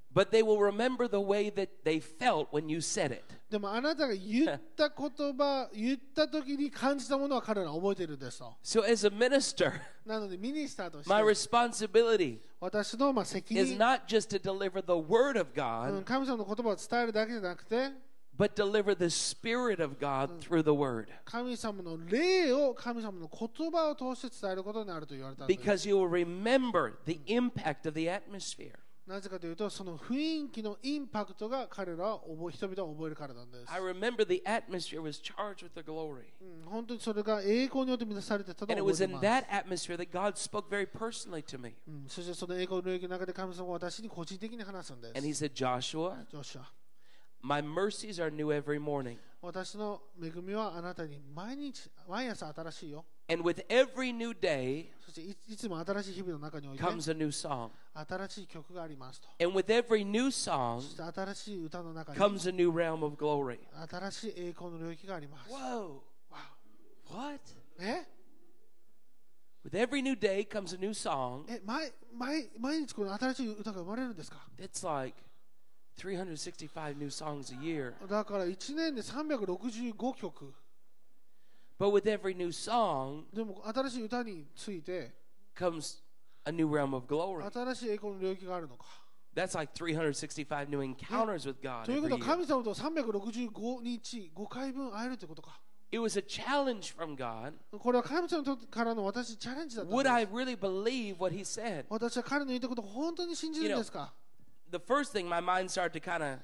[3.49, 9.71] でもあなたが言った言葉言った時に感じたものは彼ら覚えているんですと、so、as a minister,
[10.03, 17.91] なのでミニスターとして my responsibility 私のまあ責任 is not just to deliver the word of God, 神様の言葉を伝えるだけじゃなくて
[18.36, 21.08] but deliver the spirit of God through the word.
[21.24, 25.60] 神様の霊を神様の言葉を通して伝えることになると言われたんです。
[25.60, 28.72] Because you will remember the impact of the atmosphere.
[29.06, 33.72] なぜかというと、その雰囲気のインパクトが彼らは覚え人々は覚えるからなんです。
[33.72, 36.26] I remember the atmosphere was charged with the glory.
[36.40, 39.26] うん本当にそれが栄光によって満たされてたと And it 覚え was てい in ます。
[39.26, 41.74] that atmosphere that God spoke very personally to me.
[41.88, 45.44] うんそしてその栄光の領域の中で神様は私に個人的に話すんで And He す。
[45.44, 46.64] said, Joshua, ジョシュア
[47.44, 49.16] my mercies are new every morning.
[49.42, 53.04] 私の恵みはあなたに毎日、毎朝新しいよ。
[53.28, 57.70] And with every new day そしていいつも新しい日々の中において comes a new song.
[57.94, 59.28] 新しい曲がありますと。
[59.42, 63.60] And with every new song そして新しい歌の中に comes a new realm of glory.
[63.88, 65.50] 新しい栄光の領域があります。
[65.50, 66.00] Whoa.
[67.12, 67.40] What?
[67.78, 68.06] え
[69.64, 71.44] With every new day comes a new song.
[71.48, 75.16] え毎毎毎日この新しい歌が生まれるんですか It's like
[75.98, 77.92] 365 new songs a year.
[78.08, 80.54] だから1年で365曲。
[81.78, 85.12] But with every new song でも新しい歌について
[85.56, 85.98] comes
[86.44, 87.44] a new realm of glory.
[87.52, 88.84] 新しい栄光の領域があるのか。
[89.34, 92.24] That's like 365 new encounters with God というこ every とは year.
[92.24, 95.60] 神様と365日5回分会えるということか。
[95.92, 97.52] It was a challenge from God.
[97.78, 100.32] これは神様からの私チャレンジだったん Would で I す。
[100.32, 101.84] really believe what he said?
[101.88, 104.12] 私は彼の言ったことを本当に信じるんですか
[104.70, 106.38] The first thing my mind started to kind of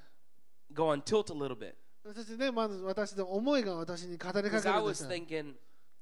[0.72, 1.74] go on tilt a little bit
[2.04, 5.10] そしてね、まず私の思いが私に語りか because け I るんで was すよ。
[5.10, 5.54] thinking,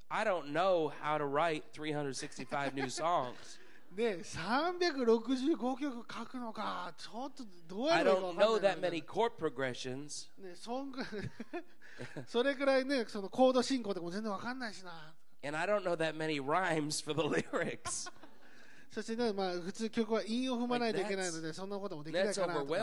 [0.09, 3.33] I don't know how to write 365 new songs.
[3.95, 10.29] ね、365曲書くのか、ちょっとどうや I ればいいか don't 分 know かん that ない many chord progressions.
[10.37, 11.01] ね、 そんぐ
[12.27, 15.15] それくらいね、そのコード進行とかも全然分かんないしな。
[15.43, 18.11] And I don't know that many rhymes for the lyrics.
[18.90, 22.74] そしてね、まあ、普通曲は韻を踏まないといけないので、そんなこともできないかなとか。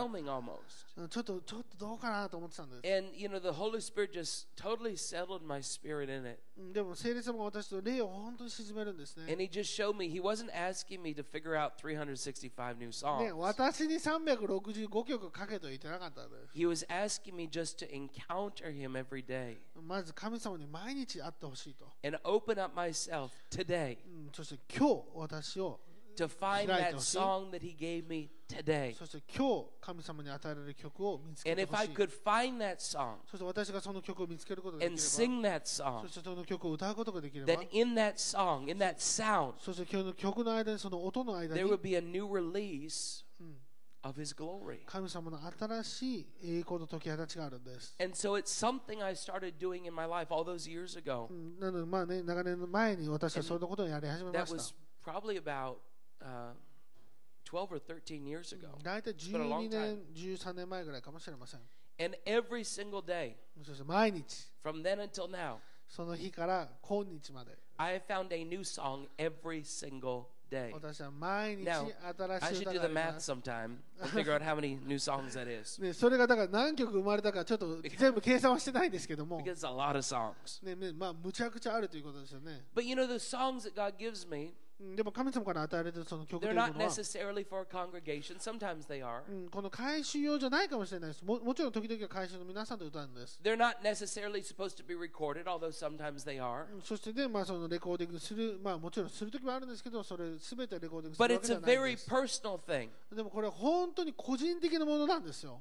[1.09, 2.81] ちょっと、ちょっとどうかなと思ってたんです。
[6.73, 9.31] でも、聖霊様が私の霊を本当に沈めるんですね。
[9.31, 10.21] And he just showed me, he
[13.19, 16.57] ね、私に365曲書けと言ってなかったんです。
[16.57, 17.35] He was asking
[19.81, 21.85] まず神様に毎日会ってほしいと。
[24.33, 25.81] そして今日、私を。
[26.16, 27.18] to find 開いて that ほしい。
[27.18, 28.94] song that He gave me today.
[28.94, 35.62] そして今日神様に与えられる曲を見つけ And て if ほ I しい could find that song そして私がその曲を見つけることができ and れば sing
[35.62, 41.94] that song, そしてその曲を歌うことができれば then in that song, in that sound, そして今日の曲の間にその音の間 there に would be
[41.96, 43.24] a new release
[44.02, 44.80] of His glory.
[44.84, 47.96] 神様の新しい栄光の解き放ちがあるんです。
[48.00, 51.28] And so it's something I started doing in my life all those years ago.
[51.30, 55.10] うんなのでまあね長年の前に私はそういうことをやり始めま That し was た。
[55.12, 55.76] probably about
[56.20, 56.52] uh,
[57.44, 58.68] 12 or 13 years ago.
[58.82, 61.60] 大体 been a long 12年、13年前ぐらいかもしれません。
[61.98, 64.24] And every single day, そして毎日、
[64.64, 70.72] from then until now, その日から今日まで、 I have found a new song every single day.
[70.72, 73.30] 私は毎日 Now, 新 I しい should 歌 do があ the りま math す。
[73.32, 73.80] sometime and
[74.12, 75.80] figure out how many new songs that is.
[75.82, 80.64] ね、それがだから何曲生まれたかちょっと全部計算はしてないんですけども、 Because it's a lot of songs.
[80.64, 82.64] ねねまあ、むちゃくちゃあるということですよね。
[82.74, 86.51] But you know, the songs that God gives me, うん でも神様から与えられてその曲とう、
[89.49, 91.25] この回収用じゃないかもしれないです。
[91.25, 93.39] も,もちろん時々は回収の皆さんと歌うんです。
[96.83, 101.27] そしてで、まあ、そのレコーディングする、まあ、もちろんする時もあるんですけど、それ全てレコーディングする
[103.09, 103.23] で。
[103.23, 105.57] もこれは本当に個人的なものなんですよ。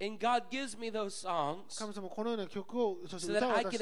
[1.79, 3.79] 神様このような曲を、そして歌を歌って、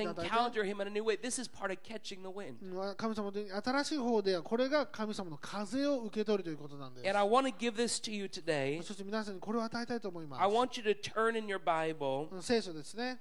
[3.64, 8.82] 新しい方ではこれが神様の風を受け取るということなんです And I want to give this to you today.
[8.82, 12.28] そして皆さんにこれを与えたいと思いま I す want you to turn in your Bible.
[12.30, 13.20] うん聖書ですね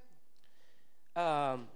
[1.16, 1.68] Um,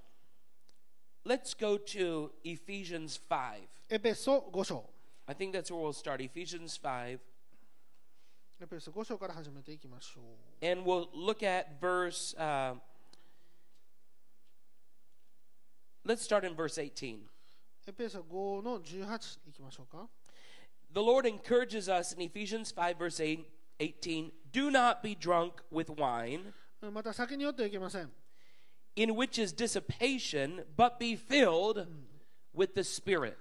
[1.25, 3.67] let's go to Ephesians 5.
[3.89, 4.83] エペソ5章
[5.27, 6.21] I think that's where we'll start.
[6.23, 7.19] Ephesians 5.
[8.59, 12.35] エペソ5章から始めていきましょう And we'll look at verse.
[12.35, 12.75] Uh,
[16.05, 17.19] let's start in verse 18.
[17.87, 20.07] エペソ5の18いきましょうか
[20.93, 23.45] the Lord encourages us in Ephesians 5, verse 8,
[23.79, 26.53] 18 do not be drunk with wine.
[28.95, 31.85] in which is dissipation, but be filled
[32.53, 33.37] with the Spirit.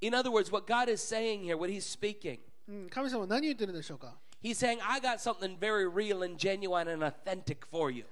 [0.00, 2.38] In other words, what God is saying here, what He's speaking,
[4.42, 8.04] He's saying, I got something very real and genuine and authentic for you.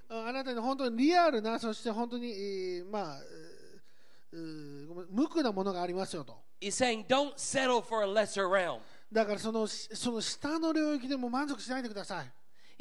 [4.33, 8.81] 無垢なものがありますよと He's saying, don't settle for a lesser realm.
[9.13, 12.33] だからそのその下の領域でも満足しないでください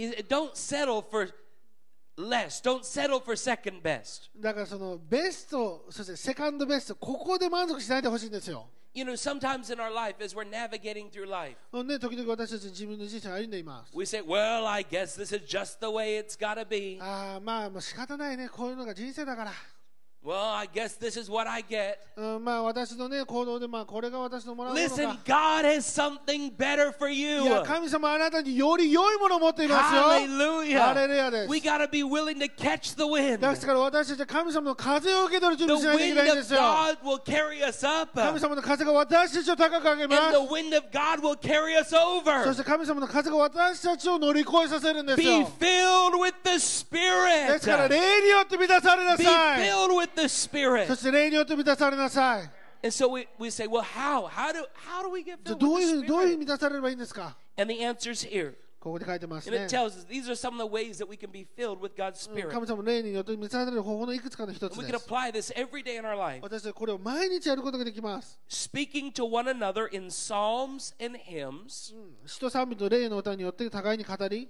[0.03, 1.29] He- Don't settle for
[2.17, 2.61] less.
[2.61, 4.29] Don't settle for second best.
[4.35, 14.21] だからそのベストそしてセカンドベストここで満足しないでほしいんですよ You know, sometimes in our life, as we're navigating through life, うんね、時々私たち自分の人生を歩んでいます we say,
[14.21, 16.97] well, I guess this is just the way it's got to be.
[20.24, 21.96] ああまあもう仕方ないねこういうのが人生だから、 Well, I guess this is what I get.
[22.16, 27.44] うん、まあ私のね行動でまあこれが私のもらうもの Listen, か God has something better for い you.
[27.44, 31.16] や神様あなたにより良いものを持っていますよハレル Hallelujah.
[31.16, 33.38] ヤです We got to be willing to catch the wind.
[33.38, 38.12] ですから私たちは神様の風を受け取る準 The 備しないといけ wind ないんで of すよ God will carry us up.
[38.14, 42.54] 神 And 様の風が私たちを高く上げます the wind of God will carry us そ over.
[42.54, 47.58] して神様の風が私たちを乗り越えさせるんです Be よ filled with the で Spirit.
[47.58, 50.95] すから霊によって満たされな Be さい filled with the そ Spirit.
[50.95, 52.51] して霊によって満たされなさい
[52.83, 54.27] And so we, we say, well, how?
[54.27, 56.37] How do how do we get じゃあ filled どういうふう with に the どういうふうに Spirit?
[56.39, 58.53] 満たされればいいんですか And the answer's here.
[58.79, 61.31] ここで書いてます And ね it tells us these are some of the ways that we can
[61.31, 62.51] be filled with God's うん Spirit.
[62.51, 66.39] 神様の霊によって満たされる方法のいくつかの一つ And we で can す apply this every day in our life.
[66.43, 71.93] 私たちこれを毎日やることができます Speaking to one another in psalms and hymns.
[72.27, 74.47] 詩と賛美と霊の歌によって互いに語り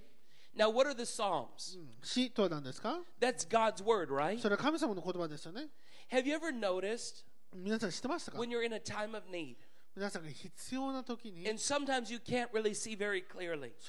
[0.57, 1.77] Now, what are the psalms?
[2.03, 4.39] 詩とは何ですか That's God's word, right?
[4.39, 5.67] それは神様の言葉ですよね
[6.11, 7.23] Have you ever noticed
[7.55, 9.55] 皆さん知ってましたか when you're in a time of need?
[9.98, 11.50] 皆さんが必要な時に、そ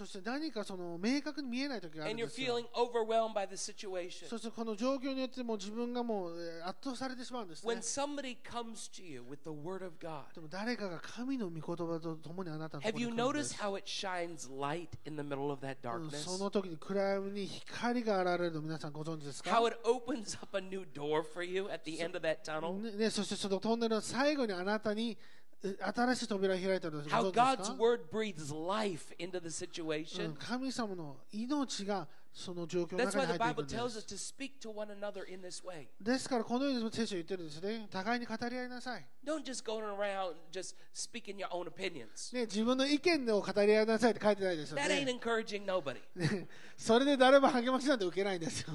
[0.06, 2.42] して何かその明確に見えない時があるんです。
[4.28, 7.72] そしてこの状況によっても自分がもう圧倒されてしまうんですね。
[7.72, 9.04] When somebody comes to
[10.34, 13.10] でも誰かが神の御言葉とともにあなたのところに来。
[16.18, 19.52] その時に暗闇に光が現れるの皆さんご存知ですか、
[22.98, 25.16] ね、そしてそのトンネルの最後にあなたに、
[25.62, 27.16] 新しい扉開いたのです、
[30.40, 33.18] 神様の命がその状況に入って
[36.00, 36.30] です。
[36.30, 37.88] から、このように聖書は言ってるんですね。
[37.92, 39.06] 互いに語り合いなさい。
[42.46, 44.84] 自分の意見を語り合いなさいって書いてないですよね。
[46.78, 48.74] それで誰も励ましなんで受けないんですよ。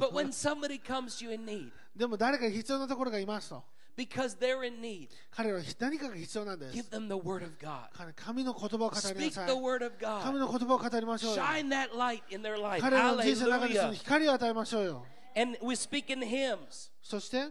[1.96, 3.64] でも誰か必要なところがいますと。
[3.96, 5.08] Because they're in need.
[5.30, 7.88] 彼らは何かが必要なんです Give them the word of God.
[7.92, 10.38] 彼神の言葉を語り Speak なさい the word of 神 God.
[10.38, 12.80] の言葉を語りましょうよ Shine that light in their life.
[12.80, 16.90] 彼らの人生の中にその.光を与えましょうよ And we speak in hymns.
[17.02, 17.48] そして、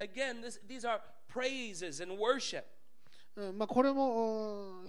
[0.00, 1.00] Again, this, these are
[1.32, 2.64] praises and worship.
[3.36, 4.84] うんまあ、これも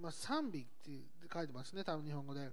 [0.00, 0.90] まあ、賛美って
[1.32, 2.48] 書いてますね多分日本語で、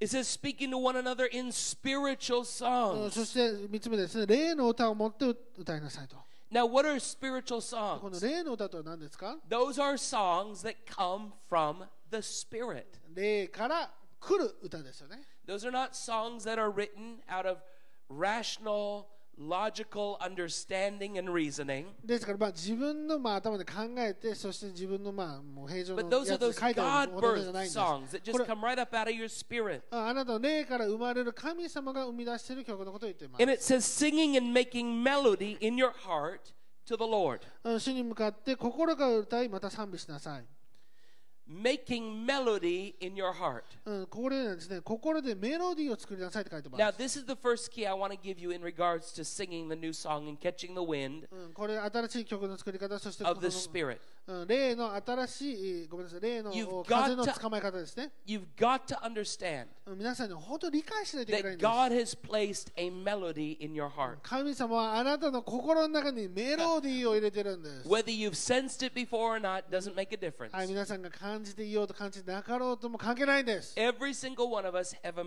[0.00, 3.10] It says speaking to one another in spiritual うん songs.
[3.10, 5.26] そして3つ目ですね霊の歌を持って
[5.58, 6.16] 歌いなさいと
[6.53, 7.61] Now, what are spiritual
[7.99, 8.27] この songs?
[8.27, 12.85] 霊の歌とは何ですか Those are songs that come from the Spirit.
[13.13, 17.57] 霊から来る歌ですよね Those are not songs that are written out of
[18.09, 19.07] rational,
[19.38, 21.86] logical understanding and reasoning.
[22.04, 28.60] ですからまあ自分のまあ頭で考えてそして自分のまあもう平常 But の those や are つ書いてある God ものじゃないんです songs that こ just れ come
[28.60, 29.82] right up out of your spirit.
[29.90, 36.52] ああなたの霊から生まれる神様が生み出している曲のことを言っています And it says singing and making melody in your heart
[36.86, 37.40] to the Lord.
[37.64, 40.44] うん主に向かって心から歌いまた賛美しなさい、
[41.51, 43.63] Making melody in your heart.
[43.83, 49.23] うん、これはですね心でメロディーを作りなさいって書いてます Now, this is the first key I want to give you in regards to
[49.23, 53.97] singing the new song and catching the wind うん、これ新しい曲の作り方そしてこ of the の Spirit.
[54.46, 56.50] 例の新しい、ごめんなさい、例の
[56.84, 58.10] 風の捕まえ方ですね。
[59.86, 61.64] 皆さんに本当に理解していといけないんで。
[64.22, 67.88] 神様はあなたの心の中にメロディーを入れてるんです。
[70.68, 73.74] 皆さんが感じてようと感じなかろうとも関係ないです。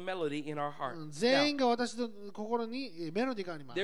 [0.04, 1.10] Melody in our heart.
[1.12, 3.78] 全員が私の心にメロディーがあります。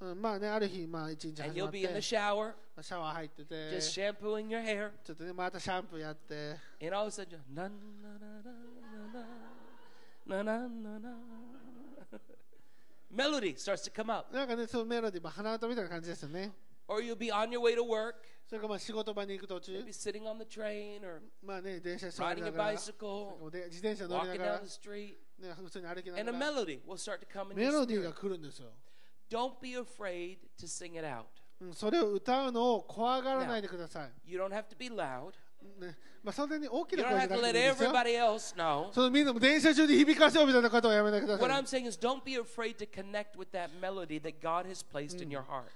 [0.00, 4.90] うん、まあね、ある日、まあ一日 and 始ま you'll って、 be in the shower まあシャワー入ってて、 just ち shampooing your hair
[5.10, 8.18] ょっとね、またシャンプーやって、 and all of a sudden na na na
[10.26, 11.16] na na na na na
[13.10, 16.52] melody starts to come up なんかね、そのメロディー、まあ、鼻歌みたいな感じですよね。
[16.88, 18.14] or you'll be on your way to work
[18.46, 24.60] それからまあ仕事場に行く途中 maybe、sitting on the train or まあね、電車に座り riding な a がら、 bicycle で自転車乗りな walking がら
[24.60, 28.10] down the、street ね、普通に歩きな and a がら、 melody will start to come in メ your ロディーが
[28.10, 28.68] spirit 来るんですよ。
[29.30, 31.24] don't be afraid to sing it out
[31.60, 34.12] うんそれを歌うのを怖がらないでください。
[34.24, 35.32] you don't have to be loud
[35.79, 37.03] ね、まあそんに大きな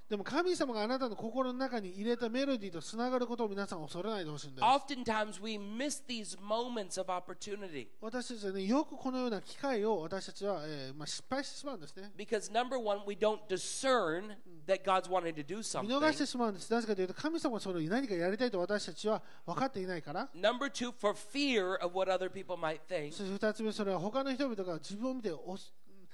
[0.10, 0.18] で。
[0.18, 0.24] も。
[0.24, 4.64] 神様があなたの心の中に入れたメロディーとつながることを皆さん恐れないでほしいんです。
[4.64, 7.88] Oftentimes we miss these moments of opportunity.
[8.02, 12.12] 私たちはね、よくこのような機会を私たちは、えーまあ、失敗してしまうんですね。
[12.16, 14.36] Because number one, we don't discern、
[14.68, 15.88] that God's wanting to do 見 something.
[16.00, 16.72] 逃してしまうんです。
[16.72, 20.30] なぜかというと、神様はそれを何かやりたいと私たちは分かっていないから。
[20.36, 23.12] Number two, for fear of what other people might think.
[23.12, 25.74] そして二つ目、それは他の人々が自分を見ておす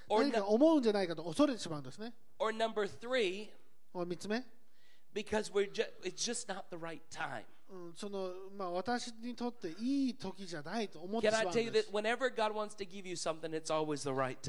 [0.09, 2.13] Or 何か思うんじゃないかと恐れてしまうんですね。
[2.39, 3.47] Or number three,
[3.93, 4.43] 三つ目、
[5.13, 7.43] because we're ju- it's just not the right time.
[7.95, 11.51] その、まあ、私にとっていい時じゃないと思ってしまうで。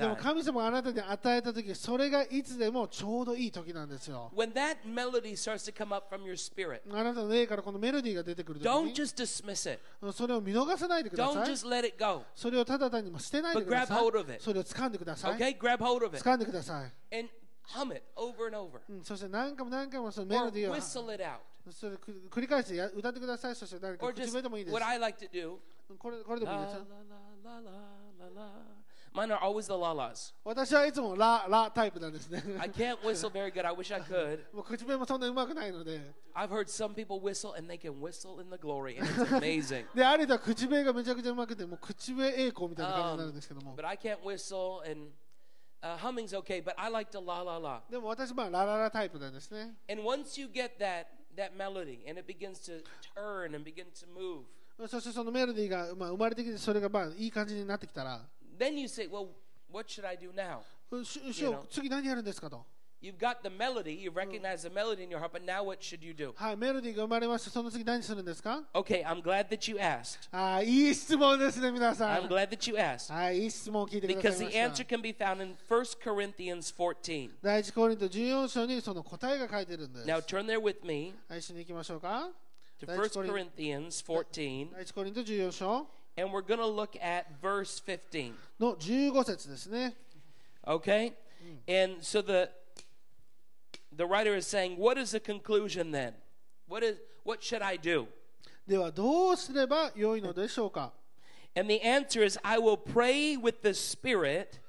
[0.08, 4.30] も神様があなたに与えた時、それがいつでもちょうどいい時なんですよ。
[6.90, 8.92] あなたの霊からこのメロディーが出てくる時に、
[10.12, 11.56] それを見逃さないでください。
[12.34, 13.98] それをただ単に捨てないでください。
[14.40, 15.32] それを掴んでください。
[15.34, 15.38] Okay?
[16.18, 16.92] 掴んでください。
[19.04, 20.72] そして何回も何回もそのメロディーを。
[21.71, 23.55] それく繰り返してや歌ってください。
[23.55, 25.57] そして何か Or 口 just 笛でもいいです what。I like to do.
[25.97, 26.86] これこれでもいい La です la よ。
[27.43, 28.51] la la la la la.
[29.13, 30.34] Mine are always the la las.
[30.43, 32.43] 私はいつもララタイプなんですね。
[32.59, 33.65] I can't whistle very good.
[33.65, 34.53] I wish I could.
[34.53, 36.13] もう口笛もそんな上手くないので。
[36.36, 39.86] I've heard some people whistle and they can whistle in the glory, and it's amazing.
[39.95, 43.75] で、ある人は口笛がめちゃくちゃ上手くて、もう口笛栄光みたいな感じになるんですけども。
[43.75, 45.11] But I can't whistle, and
[45.82, 46.61] uh, humming's okay.
[46.61, 47.82] But I like to la la la.
[47.89, 49.73] でも私はラララタイプなんですね。
[49.89, 52.82] And once you get that that melody and it begins to
[53.15, 54.43] turn and begin to move,
[54.88, 58.21] そしてそのメロディーが、まあ、生まれてきて、それがまあいい感じになってきたら、
[58.59, 59.30] then you say, "Well,
[59.71, 60.59] what should I do now?"
[61.03, 62.65] し師匠、次何やるんですかと。
[63.01, 66.01] You've got the melody, you've recognized the melody in your heart, but now what should
[66.03, 66.34] you do?
[66.36, 67.51] はい、メロディーが生まれました。
[67.51, 70.28] その次何するんですか Okay, I'm glad that you asked.
[70.32, 72.28] あーいい質問ですね、皆さ I'm ん。
[72.28, 73.13] glad that you asked.
[73.13, 74.95] はい、いい質問を聞いてくだ Because さい the ま answer した。
[74.95, 77.30] can be found in 1 Corinthians 14.
[77.43, 80.07] 第一コリント14章にその答えが書いてるんです。
[80.07, 82.30] Now turn there with me はい、一緒に行きましょうか。
[82.82, 88.34] to 第 1 一コリン Corinthians 14, 第一コリント14章 and we're going to look at verse 15.
[88.59, 89.95] の15節ですね。
[90.65, 91.13] Okay?
[91.67, 92.49] And so the
[93.95, 96.13] the writer is saying, what is the conclusion then?
[96.67, 98.07] What is what should I do?
[98.67, 100.91] ではどうすればよいのでしょうか
[101.55, 104.59] And the answer is I will pray with the spirit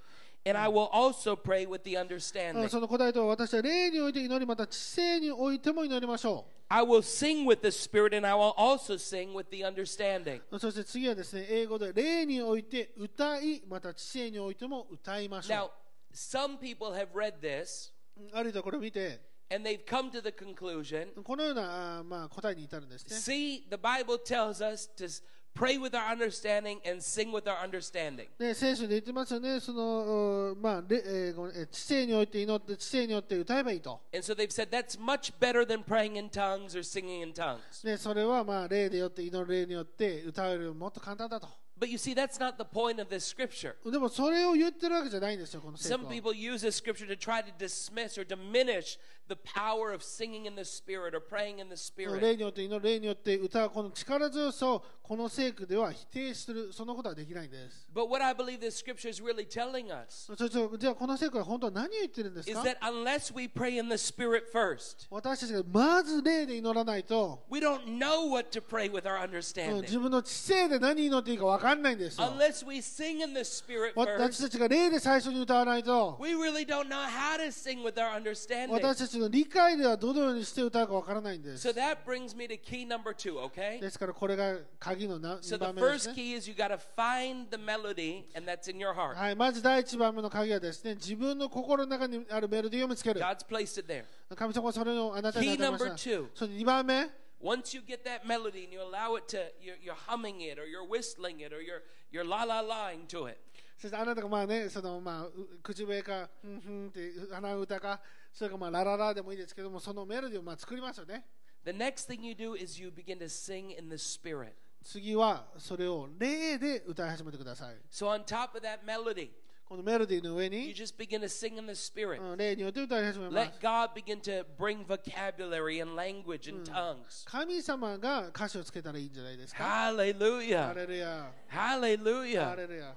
[0.46, 2.68] And I will also pray with the うん understanding.
[2.68, 10.42] その答えとは私は霊において祈りまた知性においても祈りましょ I will sing with the Spirit, and I will also sing with the understanding.
[10.50, 15.70] うそして次はですね英語で霊において歌いまた知性においても歌いましょ Now,
[16.14, 17.91] some people have read this, ううん
[18.33, 19.19] あるいはこれを見て
[19.53, 25.07] and they've come to the conclusion このようなまあ答えに至るんですね see, the Bible tells us to
[25.53, 28.27] pray with our understanding and sing with our understanding.
[28.39, 37.33] で聖書で言ってますよねそのうまあれえー知性において祈って知性によって歌えばいいと And so they've said that's much better than praying in tongues or singing in
[37.33, 37.59] tongues.
[37.83, 41.47] でそれはまあ霊でよって祈る霊によって歌えるもっと簡単だと
[41.78, 43.76] But you see, that's not the point of this scripture.
[43.88, 48.98] でもそれを言ってるわけじゃないんですよこの聖句 Some は people use this scripture to try to dismiss or diminish
[49.28, 52.20] the power of singing in the Spirit or praying in the その Spirit.
[52.20, 62.78] 霊によって祈る霊によって歌うこの力強さをこの聖句では否定するそのことはできないんです But what I believe this scripture is really telling us そしてじゃあこの聖句は本当は何を言ってるんです is か that
[62.80, 69.04] unless we pray in the Spirit first, 私たちがまず霊で祈らないと we don't know what to pray with
[69.04, 69.82] our うん understanding.
[69.82, 77.36] 自分の知性で何祈っていいか分かんないんですよ Unless we sing in the Spirit 私 first, たちが霊で最初に歌わないと we really don't know how
[77.36, 78.70] to sing with our understanding.
[78.72, 83.79] 私たち の理解ではどのようにして歌うか分からないんです So that brings me to key number two, okay?
[83.79, 88.25] ですからこれが鍵のな So 2 the 番目です first ね key is you got to find the melody,
[88.35, 89.15] and that's in your heart.
[89.15, 94.05] はい、まず第一番目の鍵はですね自分の心の中にあるメロディーを見つける God's placed it there.
[94.35, 96.27] 神様はそれをあなたに与えまし Key number た two.
[96.33, 97.09] そして2番目
[97.43, 100.65] Once you get that melody and you allow it to, you're, you're humming it or
[100.65, 103.37] you're whistling it or you're, you're la la laing to it.
[103.77, 107.99] そしてあなたがまあねそのまあう口笛かふんふんって鼻歌か
[108.32, 111.24] それかまあラララでもいいですけどもそのメロディーをまあ作りますよね
[111.64, 114.52] The next thing you do is you begin to sing in the Spirit.
[114.82, 119.30] 次はそれを霊で歌い始めてください So on top of that melody,
[119.68, 122.22] このメロディーの上 you に、 just begin to sing in the Spirit.
[122.22, 127.26] うん、霊によって歌い始めます Let God begin to bring vocabulary and language and tongues.
[127.26, 130.74] 神様が歌詞をつけたらいいんじゃないですかハ Hallelujah.
[130.74, 132.56] レルヤハ Hallelujah.
[132.56, 132.94] レルヤ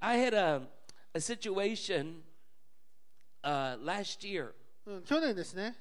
[0.00, 0.62] I had a,
[1.14, 2.22] a situation
[3.42, 4.52] uh, last year.
[4.85, 5.75] うん、去年ですね、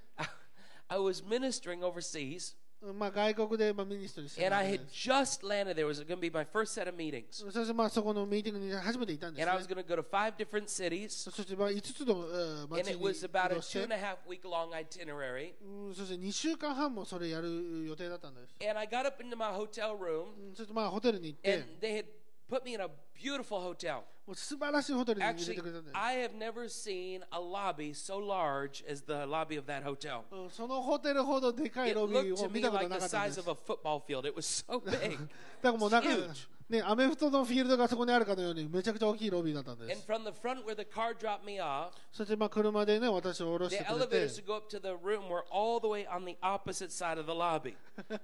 [0.88, 5.74] I was ministering overseas, うんまあ、外国でまあミニストリーして and た I ん had です just landed.
[5.74, 9.88] There was going to be my first set of meetings, そしてまあそこのミーティングに初めていたんです、and I was ね、going to
[9.88, 13.82] go to five different cities, そしてまあ5つの、うん、and 町 it に was about 移 a two て
[13.84, 15.54] and a half week long itinerary.
[15.62, 22.06] うん、そして2週間半もそれやる予定だったんです、And I got up into my hotel room, うん、そしてまあホテルに行って、and they had
[22.49, 24.03] put me in a beautiful hotel.
[24.25, 29.65] もう素晴らしいホテルに入れ Actually, てくれたんです、 I have never seen a lobby so large as the lobby of
[29.65, 30.21] that hotel.
[30.31, 33.39] うん、そのホテルほどでかい It ロビ looked ー to を見 me たこと like なか the ったんで size す
[33.39, 34.27] of a football field.
[34.27, 35.17] It was so big.
[35.17, 35.27] だか
[35.63, 36.47] らもうなんか Huge.
[36.69, 44.15] ね、アメフトのフィールドがそこにあるかのようにめちゃくちゃ大きいロビーだったんで And す from the front where the car dropped me off, そしてまあ車でね私を降ろし the てくれて
[44.27, 47.19] elevators to go up to the room were all the way on the opposite side
[47.19, 47.75] of the lobby.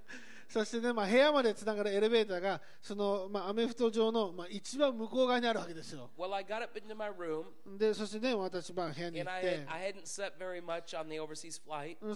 [0.50, 6.10] そして、ねまあ、部屋までつながるエレベーターがその、まあ、アメフト場の、まあ、一番向こう側にあるわけですよ。
[6.18, 7.44] Well, I got up into my room,
[7.78, 9.64] でそして、ね、私、はあ、部屋に行って。
[9.70, 9.94] I had, I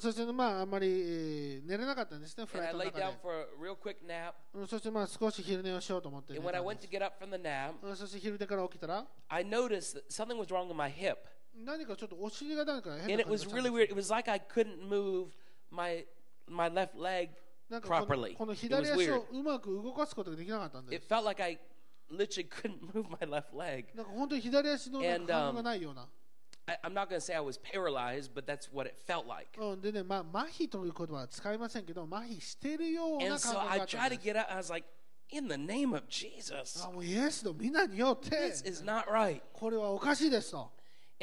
[0.01, 3.07] そして、ねまあ、あまり、えー、寝れなかったんですね、フライトの中で。
[4.69, 6.35] そして、まあ、少し昼寝をしようと思って。
[6.35, 11.19] そして昼寝から起きたら？I noticed that something was wrong with my hip.
[11.57, 13.47] 何かちょっとお尻が何か変な感じ
[17.69, 21.59] なんかこの.この左足.をうまく動かすことができなかったんで It す felt like I
[22.11, 23.87] literally couldn't move my left leg.
[23.97, 26.09] なんか本当に左足のなん And, か反応 um, がないような、
[26.67, 29.49] I, I'm not going to say I was paralyzed, but that's what it felt like.
[29.59, 34.53] うん、でね、まあ、麻痺という言葉は使いませんけど麻痺してるような And 感 so 覚が I あった tried ん to です get up.
[34.53, 34.87] I was like,
[35.31, 39.41] in the name of Jesus, あもうイエスの皆によって this is not right.
[39.53, 40.71] これはおかしいですと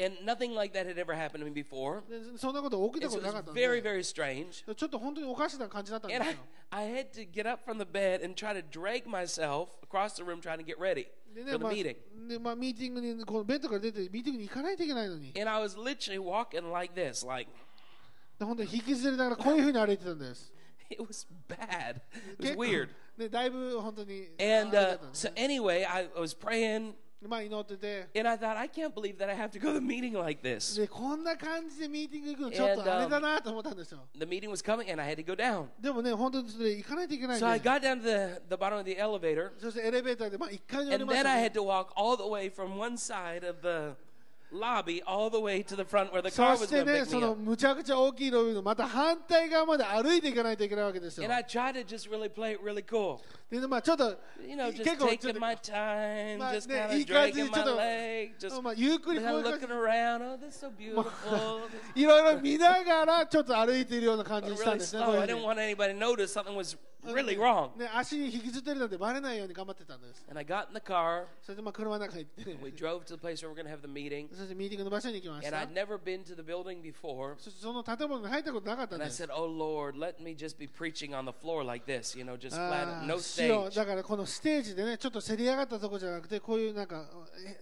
[0.01, 2.01] And nothing like that had ever happened to me before.
[2.07, 4.75] でそんなこと起きた And こ so と it なか was ったんで very, very strange.
[4.75, 6.39] ちょっと本当におかしな感じだったんで And す I, よ
[6.69, 10.23] I had to get up from the bed and try to drag myself across the
[10.23, 11.95] room trying to get ready で for the まあ meeting.
[12.27, 17.49] でまあ、ミーティングにこのベッドから出てミーティングに行かないといけないのにで And I was literally walking like this, like
[18.39, 20.53] 本当に引きずりながらこういうふうに歩いてたんです
[20.91, 21.95] it was bad.
[22.39, 22.89] It was 結構 weird.
[23.17, 28.55] でだいぶ本当に And あれだ uh, ったんです so anyway, I was praying で まあ祈ってて and I thought,
[28.57, 30.79] I can't believe that I have to go to the meeting like this.
[30.79, 35.65] でこんな感じでミーティング行くのちょっとあれだなと思ったんですよ The meeting was coming and I had to go down.
[35.81, 41.05] でもね本当にそれ行かないといけないん So I で got down to the, the bottom of the elevator そしてエレベーターでまあ1階に降り and
[41.07, 43.57] まし then た I ね had to walk all the way from one side of
[43.63, 43.95] the
[44.51, 46.85] lobby all the way to the front where the そ car し was て going
[46.85, 47.41] to ね pick そ me の up.
[47.41, 53.19] むちゃくちゃ大きいロビーのまた反対側まで歩いていかないといけないわけですよ And I tried to just really play it really cool.
[53.51, 54.05] でまあちょっと
[54.47, 57.41] You know, just 結構ちょっ taking と my time, まあ just ね kind いい of 感じ
[57.41, 60.33] dragging にちょっ my と leg, just まあゆっくり kind こう of いう感 looking around.
[60.33, 61.69] Oh, this is so beautiful.
[61.93, 65.05] じいろいろ見ながらちょっと歩いているような感じ But にしたん really ですね slow.
[65.07, 67.76] こういう I ふう didn't に want anybody to notice something was really wrong.
[67.78, 71.24] ね足に引きずってるのでバレないように頑張ってたんです And I got in the car.
[71.42, 74.28] それでまあ車の中に行って We drove to the place where we're going to have the meeting.
[74.34, 77.34] そしてミーティングの場所に行きまし And た I'd never been to the building before.
[77.38, 81.32] そしてその建物に入ったことなかったん And で I す said, Oh Lord, let me just be preaching on the
[81.32, 83.76] floor like this, you know, just あ flat, no ー主よ stage.
[83.76, 87.06] だからこのステージでねちょっとせり上がったところじゃなくてこういうなんか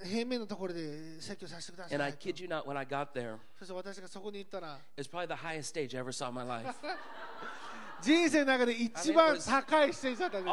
[0.03, 5.27] え平面のところで説教させてくださ And I い kid you not, when I got there, そして私がそこに行ったら it was probably
[5.27, 6.75] the highest stage I ever saw in my life.
[8.03, 10.53] 人生の中で一番高いステージだったんです、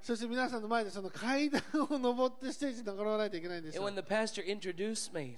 [0.00, 3.82] そして皆さんの前でその階段を上ってステージに上がらないといけないんですよ。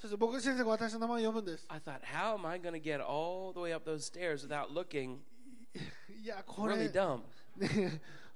[0.03, 1.67] そして僕先生が私の名前を呼ぶんです。
[6.23, 6.77] いや、これ、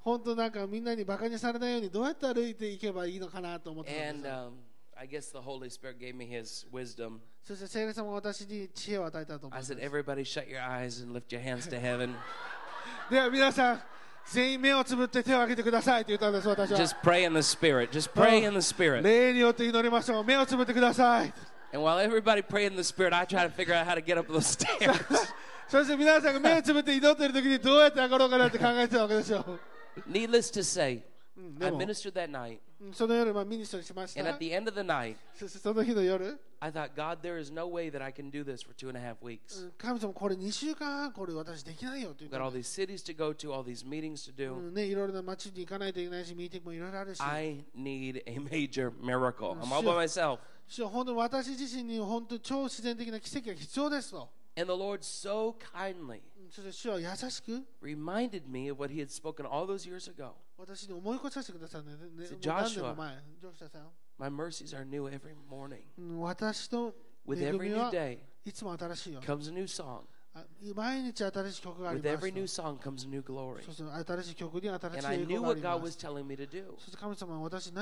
[0.01, 3.97] 本当なんかみんなにバカにされないようにどうやって歩いていけばいいのかなと思ってた
[4.55, 4.68] す。
[4.98, 7.20] I guess the Holy Spirit gave me his wisdom.
[7.44, 12.16] そして聖霊様が私に知恵を与えたと思い I ます said, everybody shut your eyes and lift your hands to heaven.
[13.10, 13.82] では皆さん
[14.28, 17.90] 全員目をつぶって手を挙げてくださいと言ったんです私は Just pray in the Spirit.
[17.92, 19.02] Just pray in the Spirit.
[19.02, 21.34] 霊によって祈りましょう目をつぶってください
[21.74, 24.18] And while everybody prayed in the Spirit, I try to figure out how to get
[24.18, 24.94] up those stairs.
[25.68, 29.44] そして皆さんが目をつぶって祈っている時にどうやって上がろうかなって考えてたわけですよ
[30.10, 31.04] Needless to say, うんで
[31.60, 32.60] I も ministered that night.
[32.80, 37.52] うんその夜まあミニストリーしました And at the end of the night, そ してその日の夜 I thought, God, there is
[37.52, 39.64] no way that I can do this for two and a half weeks.
[39.64, 43.84] うん神様これ2週間半これ私できないよって言 We've っ got た all んで these す cities to go to, all these
[43.88, 44.60] meetings to う do.
[44.72, 49.54] んねいろいろな街に行かないといけないしミーティングもいろいろあるし I need a major miracle.
[49.60, 50.40] I'm all by myself.
[50.68, 56.22] 主よ本当に私自身に本当に超自然的な奇跡が必要ですと And the Lord so kindly
[57.81, 60.35] reminded me of what he had spoken all those years ago.
[62.41, 62.95] Joshua,
[64.19, 65.83] my mercies are new every morning.
[67.27, 68.21] With every new day
[69.21, 70.07] comes a new song.
[71.95, 73.63] With every new song comes a new glory.
[74.99, 76.77] And I knew what God was telling me to do.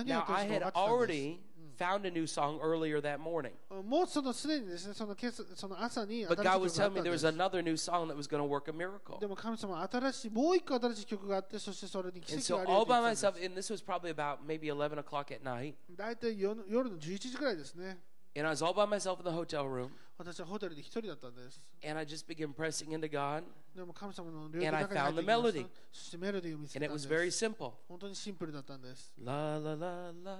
[0.06, 1.40] Now, I had already
[1.77, 3.51] found a new song earlier that morning.
[3.83, 7.27] もうそのすでにですね、その今朝その朝に新しい But 曲があ God っ was た telling ん me there で was す。
[7.27, 9.19] another new song that was going to work a miracle.
[9.19, 14.37] でも神様は新しいもう一個新しい曲があって、そしてそれに奇 And 跡 so があるよ all と言 by ってたんです myself, and this was probably about
[14.45, 15.75] maybe 11 o'clock at night.
[15.95, 17.99] 大体夜夜の11時くらいですね。
[18.33, 19.89] And I was all by myself in the hotel room.
[20.17, 21.59] 私はホテルで一人だったんです。
[21.83, 23.43] And I just began pressing into God.
[23.75, 25.69] でも神様の領域 And の I 中に入ってきま found し the た。
[25.91, 27.45] そしてメロディーを見つ And け it たん was で very す。
[27.45, 27.71] simple.
[27.89, 29.11] 本当にシンプルだったんです。
[29.19, 30.37] La la la la.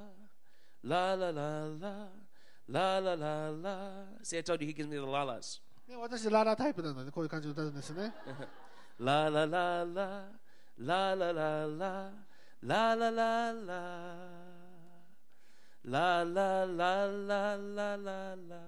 [0.85, 2.09] La la la la.
[2.67, 4.05] La la la la.
[4.23, 5.61] See, I told you he gives me the la las.
[5.87, 8.13] で私、ララタイプなので、こういう感じで歌うんですね。
[8.99, 10.25] La la la la.
[10.77, 12.11] La la la la.
[12.63, 13.81] La la la la.
[15.83, 18.61] La la la la la la la.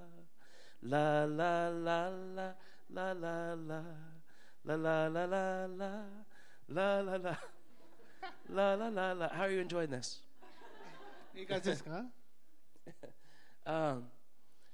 [0.81, 2.55] La la la la.
[2.91, 3.83] La la la.
[4.65, 5.91] La la la la la.
[6.67, 7.39] La la la.
[8.49, 9.29] La la la la.
[9.29, 10.19] How are you enjoying this?
[11.35, 12.03] いい感じですか
[13.65, 14.03] Um,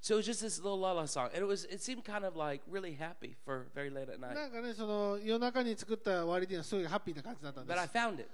[0.00, 2.24] so it was just this little la la song, and it was it seemed kind
[2.24, 4.34] of like really happy for very late at night.
[4.34, 7.92] なんかね、その夜中に作った割にはすごいハッピーな感じだったんで But I す。
[7.96, 8.28] found it,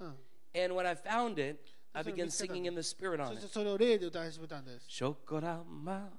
[0.00, 0.06] うん、
[0.54, 1.58] and when I found it,
[1.94, 3.52] I So began we said singing that- in the spirit そ on して it.
[3.52, 4.86] それを例で歌い始めたんです。
[4.90, 6.10] Shokorama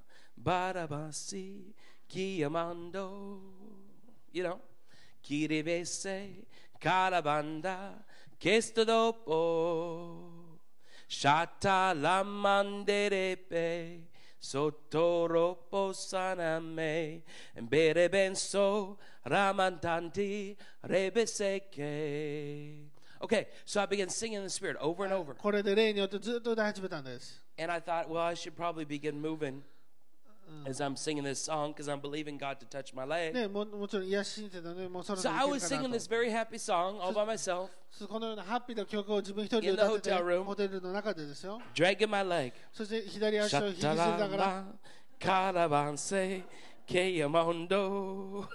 [0.41, 1.74] barabasi
[2.10, 3.39] kiyamando,
[4.34, 4.60] you know,
[5.22, 6.45] kiribese
[6.80, 8.03] karabanda
[8.39, 10.49] kesto dopo
[11.11, 11.93] Shata
[12.87, 14.01] lamanderepe.
[14.41, 17.21] Sotoro posaname,
[17.69, 18.97] bere benso,
[19.29, 20.57] ramantanti,
[20.89, 22.87] rebeseke.
[23.23, 25.37] Okay, so I began singing in the Spirit over and over.
[27.59, 29.63] And I thought, well, I should probably begin moving
[30.66, 33.34] as I'm singing this song because I'm believing God to touch my leg.
[33.34, 37.14] ね、ももちろん癒し信じてたので、もうそろそ So ろ I いけ was るか singing な this と very happy song all
[37.14, 40.43] by myself, そうこのようなハッピーな曲を自分一人で In the 歌ってて hotel room.
[40.43, 41.62] ホテルの中でですよ。
[41.74, 42.53] dragging my leg.
[42.72, 44.66] そして左足を引きずりながら、
[45.20, 46.43] Shatalama, caravanse,
[46.88, 48.47] keyamondo.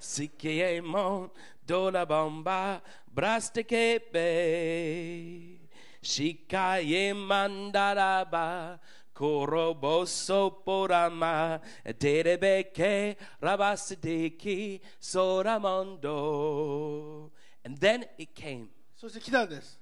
[0.00, 1.30] Sikiemon,
[1.66, 2.80] dola bomba,
[3.12, 5.58] brastekepe.
[6.00, 8.78] Shikaye mandaraba,
[9.14, 16.12] koroboso porama, terebeke, rabasidiki, soramondo.
[17.64, 18.68] And then it came.
[18.96, 19.78] そして来たんです。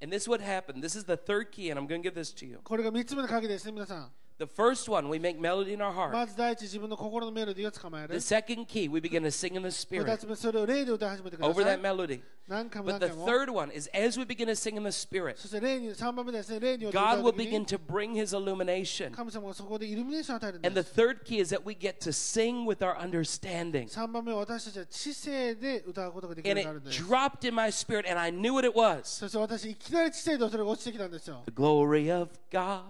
[0.00, 0.82] And this is what happened.
[0.82, 2.60] This is the third key, and I'm going to give this to you.
[2.64, 6.10] これが3つ目の鍵ですね皆さん The first one, we make melody in our heart.
[6.12, 11.68] まず第一自分の心のメロディーを捕まえる The second key, we begin to sing in the 二 Spirit つ目それを霊で歌い始めてくだ over さ
[11.68, 12.20] that い melody.
[12.48, 14.90] 何回も But 何 the 回も third one is as we begin to sing in the
[14.90, 19.12] Spirit, そして霊に3番目ですね霊によって歌 God う will 時 begin に to bring His illumination.
[19.12, 22.96] 神様がそこでイルミネーションを与えるん And で the す third key is that we get to sing with our
[22.98, 23.86] understanding.
[23.88, 29.04] 3番目は私たちは知性で歌うことができる And ようになるん it です dropped in my spirit, and I knew what it was.
[29.04, 32.82] そして私いきなり知性でそれが落ちてきたんですよ The glory of God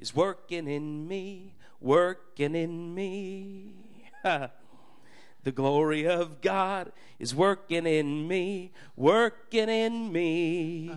[0.00, 3.74] is working in me, working in me.
[5.44, 10.90] the glory of God is working in me, working in me.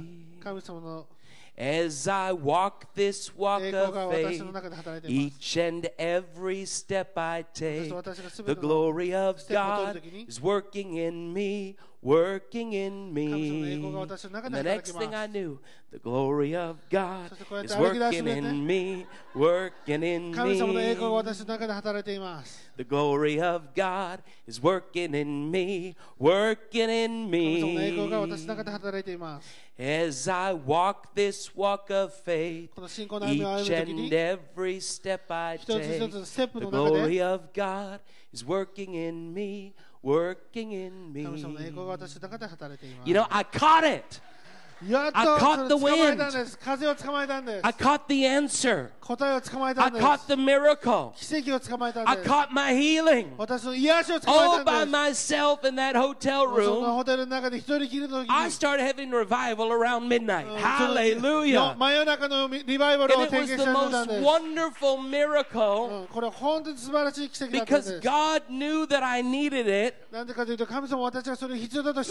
[1.55, 4.41] As I walk this walk of faith,
[5.05, 7.89] each and every step I take,
[8.45, 13.73] the glory of God is working in me, working in me.
[13.73, 15.59] And the next thing I knew,
[15.91, 17.31] the glory of God
[17.63, 20.33] is working in me, working in me.
[22.75, 27.97] The glory of God is working in me, working in me.
[29.77, 32.69] As I walk this walk of faith,
[33.27, 37.99] each and every step I take, the glory of God
[38.31, 39.73] is working in me
[40.03, 41.23] working in me.
[43.05, 44.19] You know, I caught it.
[45.15, 46.19] I caught the wind.
[47.63, 48.91] I caught the answer.
[49.83, 51.13] I caught the miracle.
[52.07, 53.33] I caught my healing.
[54.27, 56.83] All by myself in that hotel room.
[58.29, 60.47] I started having revival around midnight.
[60.57, 61.75] Hallelujah.
[63.13, 63.91] And it was the most
[64.23, 66.07] wonderful miracle
[67.51, 69.95] because God knew that I needed it.
[70.13, 70.35] It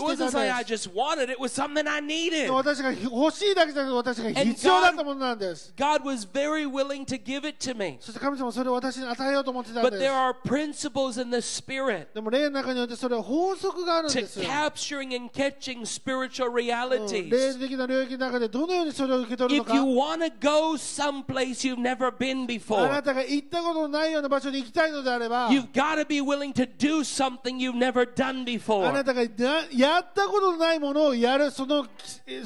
[0.03, 2.49] wasn't something I just wanted, it was something I needed.
[2.61, 7.97] 私が欲しいだけじゃなくて私が必要だったものなんです God was very willing to give it to me.
[7.99, 15.30] そして神様はそれを私に与えようと思ってたん But で there す are principles in the Spirit でも霊の中によってそれは法則があるん to ですよ capturing and
[15.34, 17.59] catching spiritual うん霊 realities.
[17.59, 25.72] 的な領域の中でどのようにそれを受け取るの If you か want to go someplace you've never been あ before, なたが行ったことのないような場所に行きたいのであれば you've
[25.72, 29.03] got to be willing to do something you've never done あな before.
[29.03, 31.86] たがなやったことのないものをやるその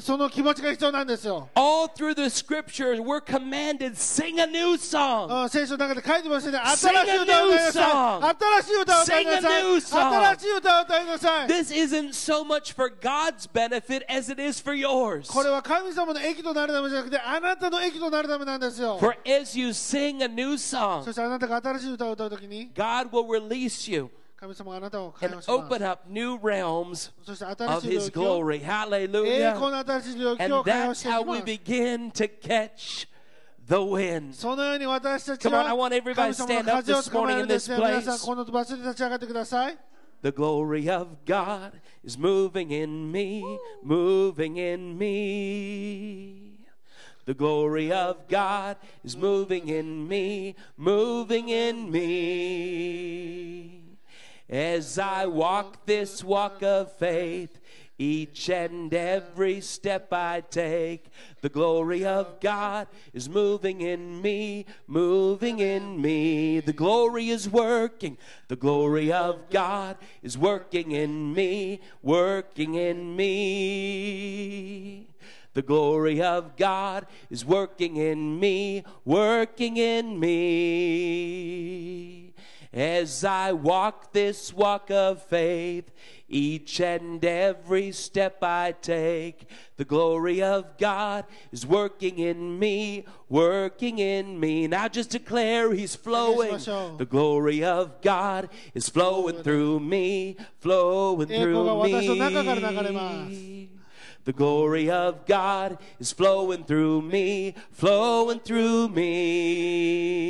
[0.00, 5.28] その気持ちが必要なんですよ All through the scriptures, we're commanded sing a new song.
[5.44, 12.44] あ聖書の中で書いてましたね Sing 新しい歌を歌いな a さ new い新しい歌を歌いな Sing a さい new 新しい歌を歌いなさい This isn't so
[12.44, 15.30] much for God's benefit as it is for yours.
[15.32, 24.25] これは神様の益となるためじゃなくてあなたの益となるためなんですよ For as you sing a new そ song, してあなたが新しい歌を歌うときに God will release you 神様があなたを解
[24.41, 27.11] and open up new realms
[27.59, 28.59] of His glory.
[28.59, 29.55] Hallelujah.
[30.39, 33.07] And that's how we begin to catch
[33.67, 34.37] the wind.
[34.39, 38.05] Come on, I want everybody to stand up this morning in this place.
[40.21, 46.59] The glory of God is moving in me, moving in me.
[47.25, 53.86] The glory of God is moving in me, moving in me.
[54.49, 57.59] As I walk this walk of faith,
[57.99, 61.07] each and every step I take,
[61.41, 66.61] the glory of God is moving in me, moving in me.
[66.61, 68.17] The glory is working,
[68.47, 75.07] the glory of God is working in me, working in me.
[75.55, 82.26] The glory of God is working in me, working in me.
[82.77, 85.89] As I walk this walk of faith,
[86.29, 93.97] each and every step I take, the glory of God is working in me, working
[93.97, 94.67] in me.
[94.67, 96.59] Now just declare He's flowing.
[96.59, 102.03] The glory of God is flowing through me, flowing through me.
[104.25, 110.27] The glory of God is flowing through me, flowing through me.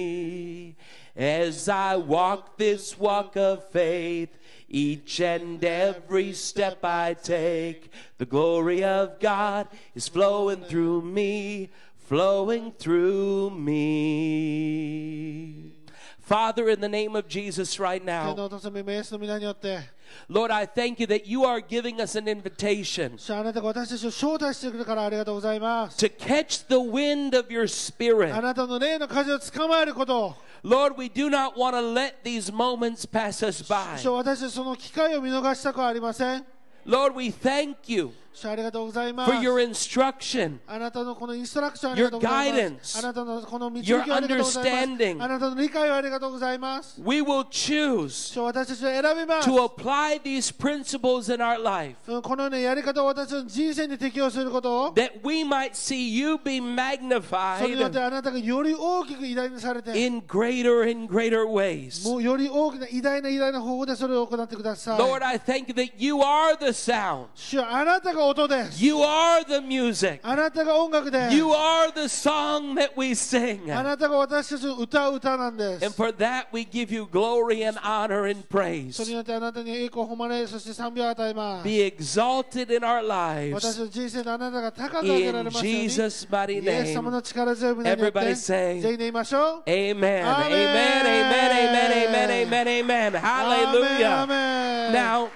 [1.18, 4.30] As I walk this walk of faith,
[4.70, 12.72] each and every step I take, the glory of God is flowing through me, flowing
[12.74, 13.49] through
[14.38, 15.72] me.
[16.20, 18.36] Father, in the name of Jesus, right now,
[20.30, 23.18] Lord, I thank you that you are giving us an invitation
[25.97, 28.32] to catch the wind of your spirit.
[30.57, 33.99] なたの霊の風を捕まえることを Lord, we do not want to let these moments pass us そ by.
[33.99, 36.45] して私たちその機会を見逃したくはありません
[36.86, 40.59] Lord, we thank you 主ありがとうございます for your instruction.
[40.66, 42.78] あなたのこのインストラクションありがとうござい Your ま guidance.
[42.82, 42.99] す。
[42.99, 45.01] あなたのこの導きをありがとうござい Your ます。
[45.05, 45.22] understanding.
[45.22, 47.01] あなたの理解をありがとうございます。
[47.05, 49.51] We will choose 主は私たちは選びます。
[49.51, 57.99] to apply these principles in our life うんこのようなやり方を私たちの人生に適用することを、 that we might see you be それによって
[57.99, 62.09] magnified あなたがより大きく偉大にされて、 in greater and greater ways.
[62.09, 64.99] もうより大きな偉大な偉大な方法でそれを行ってください。
[64.99, 67.26] Lord, I thank you that you are the sound.
[67.34, 68.22] 主はあなたが
[68.78, 70.21] You are the music.
[70.23, 73.69] You are the song that we sing.
[73.69, 73.97] And
[75.93, 78.97] for that we give you glory and honor and praise.
[81.63, 83.82] Be exalted in our lives.
[85.03, 86.97] In Jesus' mighty name.
[87.86, 88.82] Everybody say.
[89.67, 90.25] Amen.
[90.25, 91.05] Amen.
[91.05, 91.51] Amen.
[91.51, 91.91] Amen.
[91.91, 92.32] Amen.
[92.32, 92.67] Amen.
[92.67, 93.13] Amen.
[93.13, 94.23] Hallelujah.
[94.23, 94.93] Amen.
[94.93, 95.30] Now.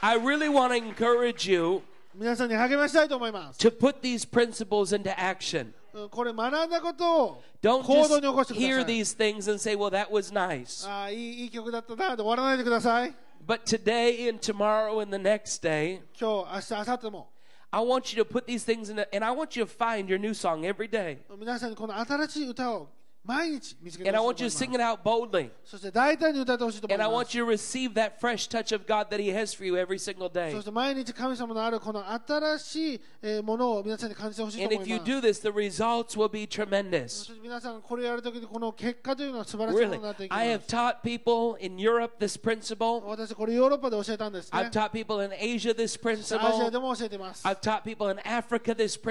[0.00, 1.82] I really want to encourage you
[2.17, 3.59] 皆さんに励ましたいと思います。
[3.59, 5.71] to put these principles into action.
[5.93, 8.85] うんこれ学んだことを Don't 行動に起こして just くだ hear さい。
[8.85, 10.87] these things and say, well, that was nice.
[10.89, 13.13] ああいいいい曲だったなで終わらないでください。
[13.45, 17.29] But today and tomorrow and the next day, 今日、明日、明後日も
[17.71, 20.05] I want you to put these things in, a, and I want you to find
[20.07, 21.17] your new song every day.
[21.37, 22.87] 皆さんにこの新しい歌を
[23.25, 25.49] 毎日見つけて And I ほし want い you と to 思い sing ます it out boldly.
[25.63, 27.37] そして大胆に歌ってほしいと思い And I ま want す。
[27.37, 30.27] you to receive that fresh touch of God that He has for you every single
[30.29, 30.51] day.
[30.51, 35.11] そして毎日神様のあるこの新しいえーものを皆さんに感じてほしいと And 思 if い you ます。
[35.11, 37.07] do this, the results will be そ tremendous.
[37.07, 39.97] して皆さんこれやるときにこの結果というのは素晴らしいもの Really.
[39.99, 40.75] になっていきま I have す。
[40.75, 43.05] taught people in Europe this principle.
[43.05, 46.71] 私これヨーロッパで教えたんですね I've。taught people in Asia this アジア principle.
[46.71, 47.47] でも教えています。
[47.47, 49.09] I've taught people in Africa this アフ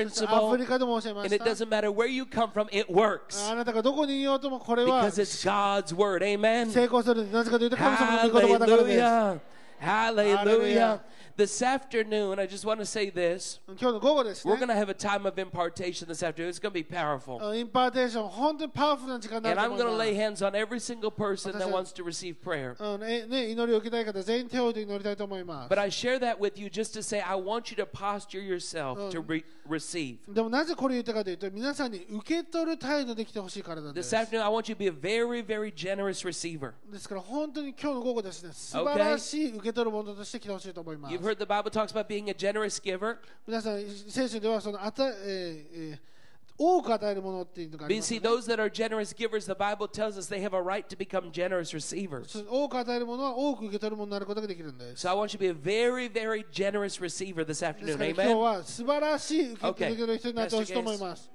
[0.59, 0.67] リ principle.
[0.67, 1.51] カでも教えま And し it た。
[1.51, 3.51] doesn't matter where you come from, it works.
[3.51, 6.23] あなたがど こにいようともこれは Because it's God's word.
[6.23, 6.71] Amen.
[6.71, 9.01] 成功するなぜかというと神様の御言葉だからです。
[9.01, 9.41] Hallelujah.
[9.81, 11.01] Hallelujah.
[11.37, 11.37] Hallelujah.
[11.37, 13.61] This afternoon, I just want to say this.
[13.69, 16.49] 今日の午後です We're ね going。to have a time of impartation this afternoon.
[16.51, 17.55] It's going to be powerful.
[17.55, 20.45] インパーテーション、本当にパワフルな時間にな And る I'm と going 思 to い lay ます。
[20.45, 22.77] hands on every single person that 私 wants to receive prayer.
[22.95, 29.11] うんねね、祈りを受けたい方、全員手を置いて祈りたいと思います But。I share that with you just to say, I want you to posture yourself
[29.11, 30.19] to re- receive.
[30.29, 34.17] でもなぜこれ言ったかというと、皆さんに受け取る態度で来てほしいからなんで This す。
[34.17, 36.73] afternoon, I want you to be a very, very generous receiver.
[36.91, 41.23] ですから本当に今日の午後ですね、素晴らしい受け取るものとして来てほしいと思います You've。
[41.27, 43.19] heard the Bible talks about being a generous giver.
[43.47, 46.13] 皆さん、聖書ではそのあた、えーえー
[46.59, 50.29] 多く与えるものっていうのがあ But り you ます see, よね、 those that are generous givers, the Bible tells us
[50.29, 52.29] they have a right to become generous receivers.
[52.29, 55.07] その多く与えるものは多く受け取るものになることができるんです。
[55.07, 57.97] So I want you to be a very, very generous receiver this です afternoon.
[57.97, 58.37] から今日 Amen.
[58.39, 61.31] は素晴らしい受け取りの人になってほしいと思います。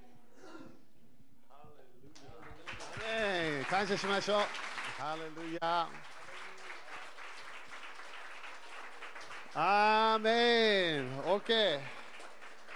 [3.00, 4.38] ね感謝しましょう。
[5.02, 5.90] ハレルヤ。
[9.55, 11.21] アーメン。
[11.25, 11.79] OK。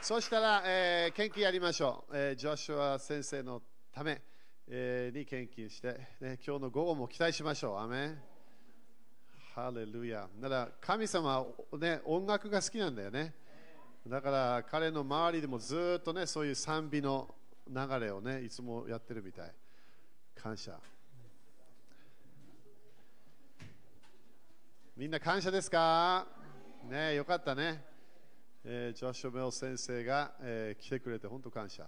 [0.03, 2.13] そしたら、えー、献金やりましょう。
[2.15, 3.63] えー、ジョシュア先生の
[3.95, 4.21] ため、
[4.69, 5.89] えーに献金して、
[6.21, 7.79] ね、今日の午後も期待しましょう。
[7.79, 8.19] アメン。
[9.55, 10.29] ハレルヤ。
[10.39, 13.33] だから神様は、ね、音楽が好きなんだよね。
[14.07, 17.35] だから彼の周りでもずっとね、そういう賛美の
[17.67, 19.53] 流れをね、いつもやってるみたい。
[20.35, 20.79] 感謝。
[24.95, 26.36] みんな感謝ですか？
[26.87, 27.83] ねよかったね。
[28.65, 31.87] えージョシュ・メオ先生が、えー来てくれて本当感謝。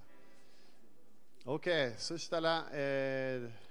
[1.44, 3.68] OK、そしたら、えー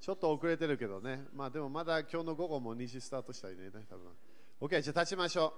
[0.00, 1.24] ちょっと遅れてるけどね。
[1.34, 4.12] まあでもまだ今日の午後も2時スタートしたいね、多分。
[4.60, 5.54] OK、じゃあ立ちましょ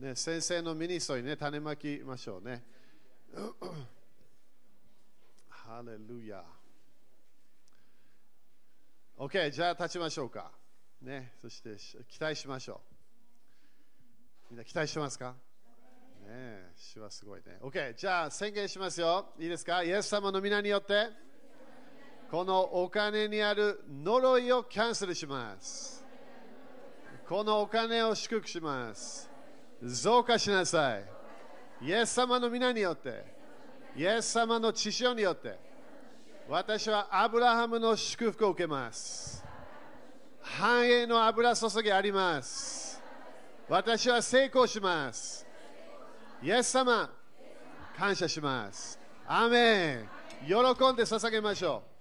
[0.00, 0.04] う。
[0.04, 2.62] ね、先生のミニソイね、種まきましょうね。
[5.48, 6.44] ハレルヤ。
[9.18, 10.50] OK、じゃあ立ちましょうか。
[11.00, 11.70] ね、そして
[12.06, 12.82] 期待しましょ
[14.50, 14.50] う。
[14.50, 15.34] みんな期待してますか？
[16.20, 17.56] ねえ、主はすごいね。
[17.62, 19.28] OK、じゃあ宣言しますよ。
[19.38, 19.82] いいですか？
[19.82, 21.08] イエス様の皆によって、
[22.30, 26.04] このお金にある呪いをキャンセルします。
[27.26, 29.30] このお金を祝福します。
[29.82, 31.04] 増加しなさい。
[31.86, 33.24] イエス様の皆によって、
[33.96, 35.58] イエス様の血潮によって、
[36.48, 39.44] 私はアブラハムの祝福を受けます。
[40.40, 43.02] 繁栄の油注ぎあります。
[43.68, 45.44] 私は成功します。
[46.40, 47.10] イエス様、
[47.96, 48.96] 感謝します。
[49.26, 50.08] アメン。
[50.46, 51.95] 喜んで捧げましょう。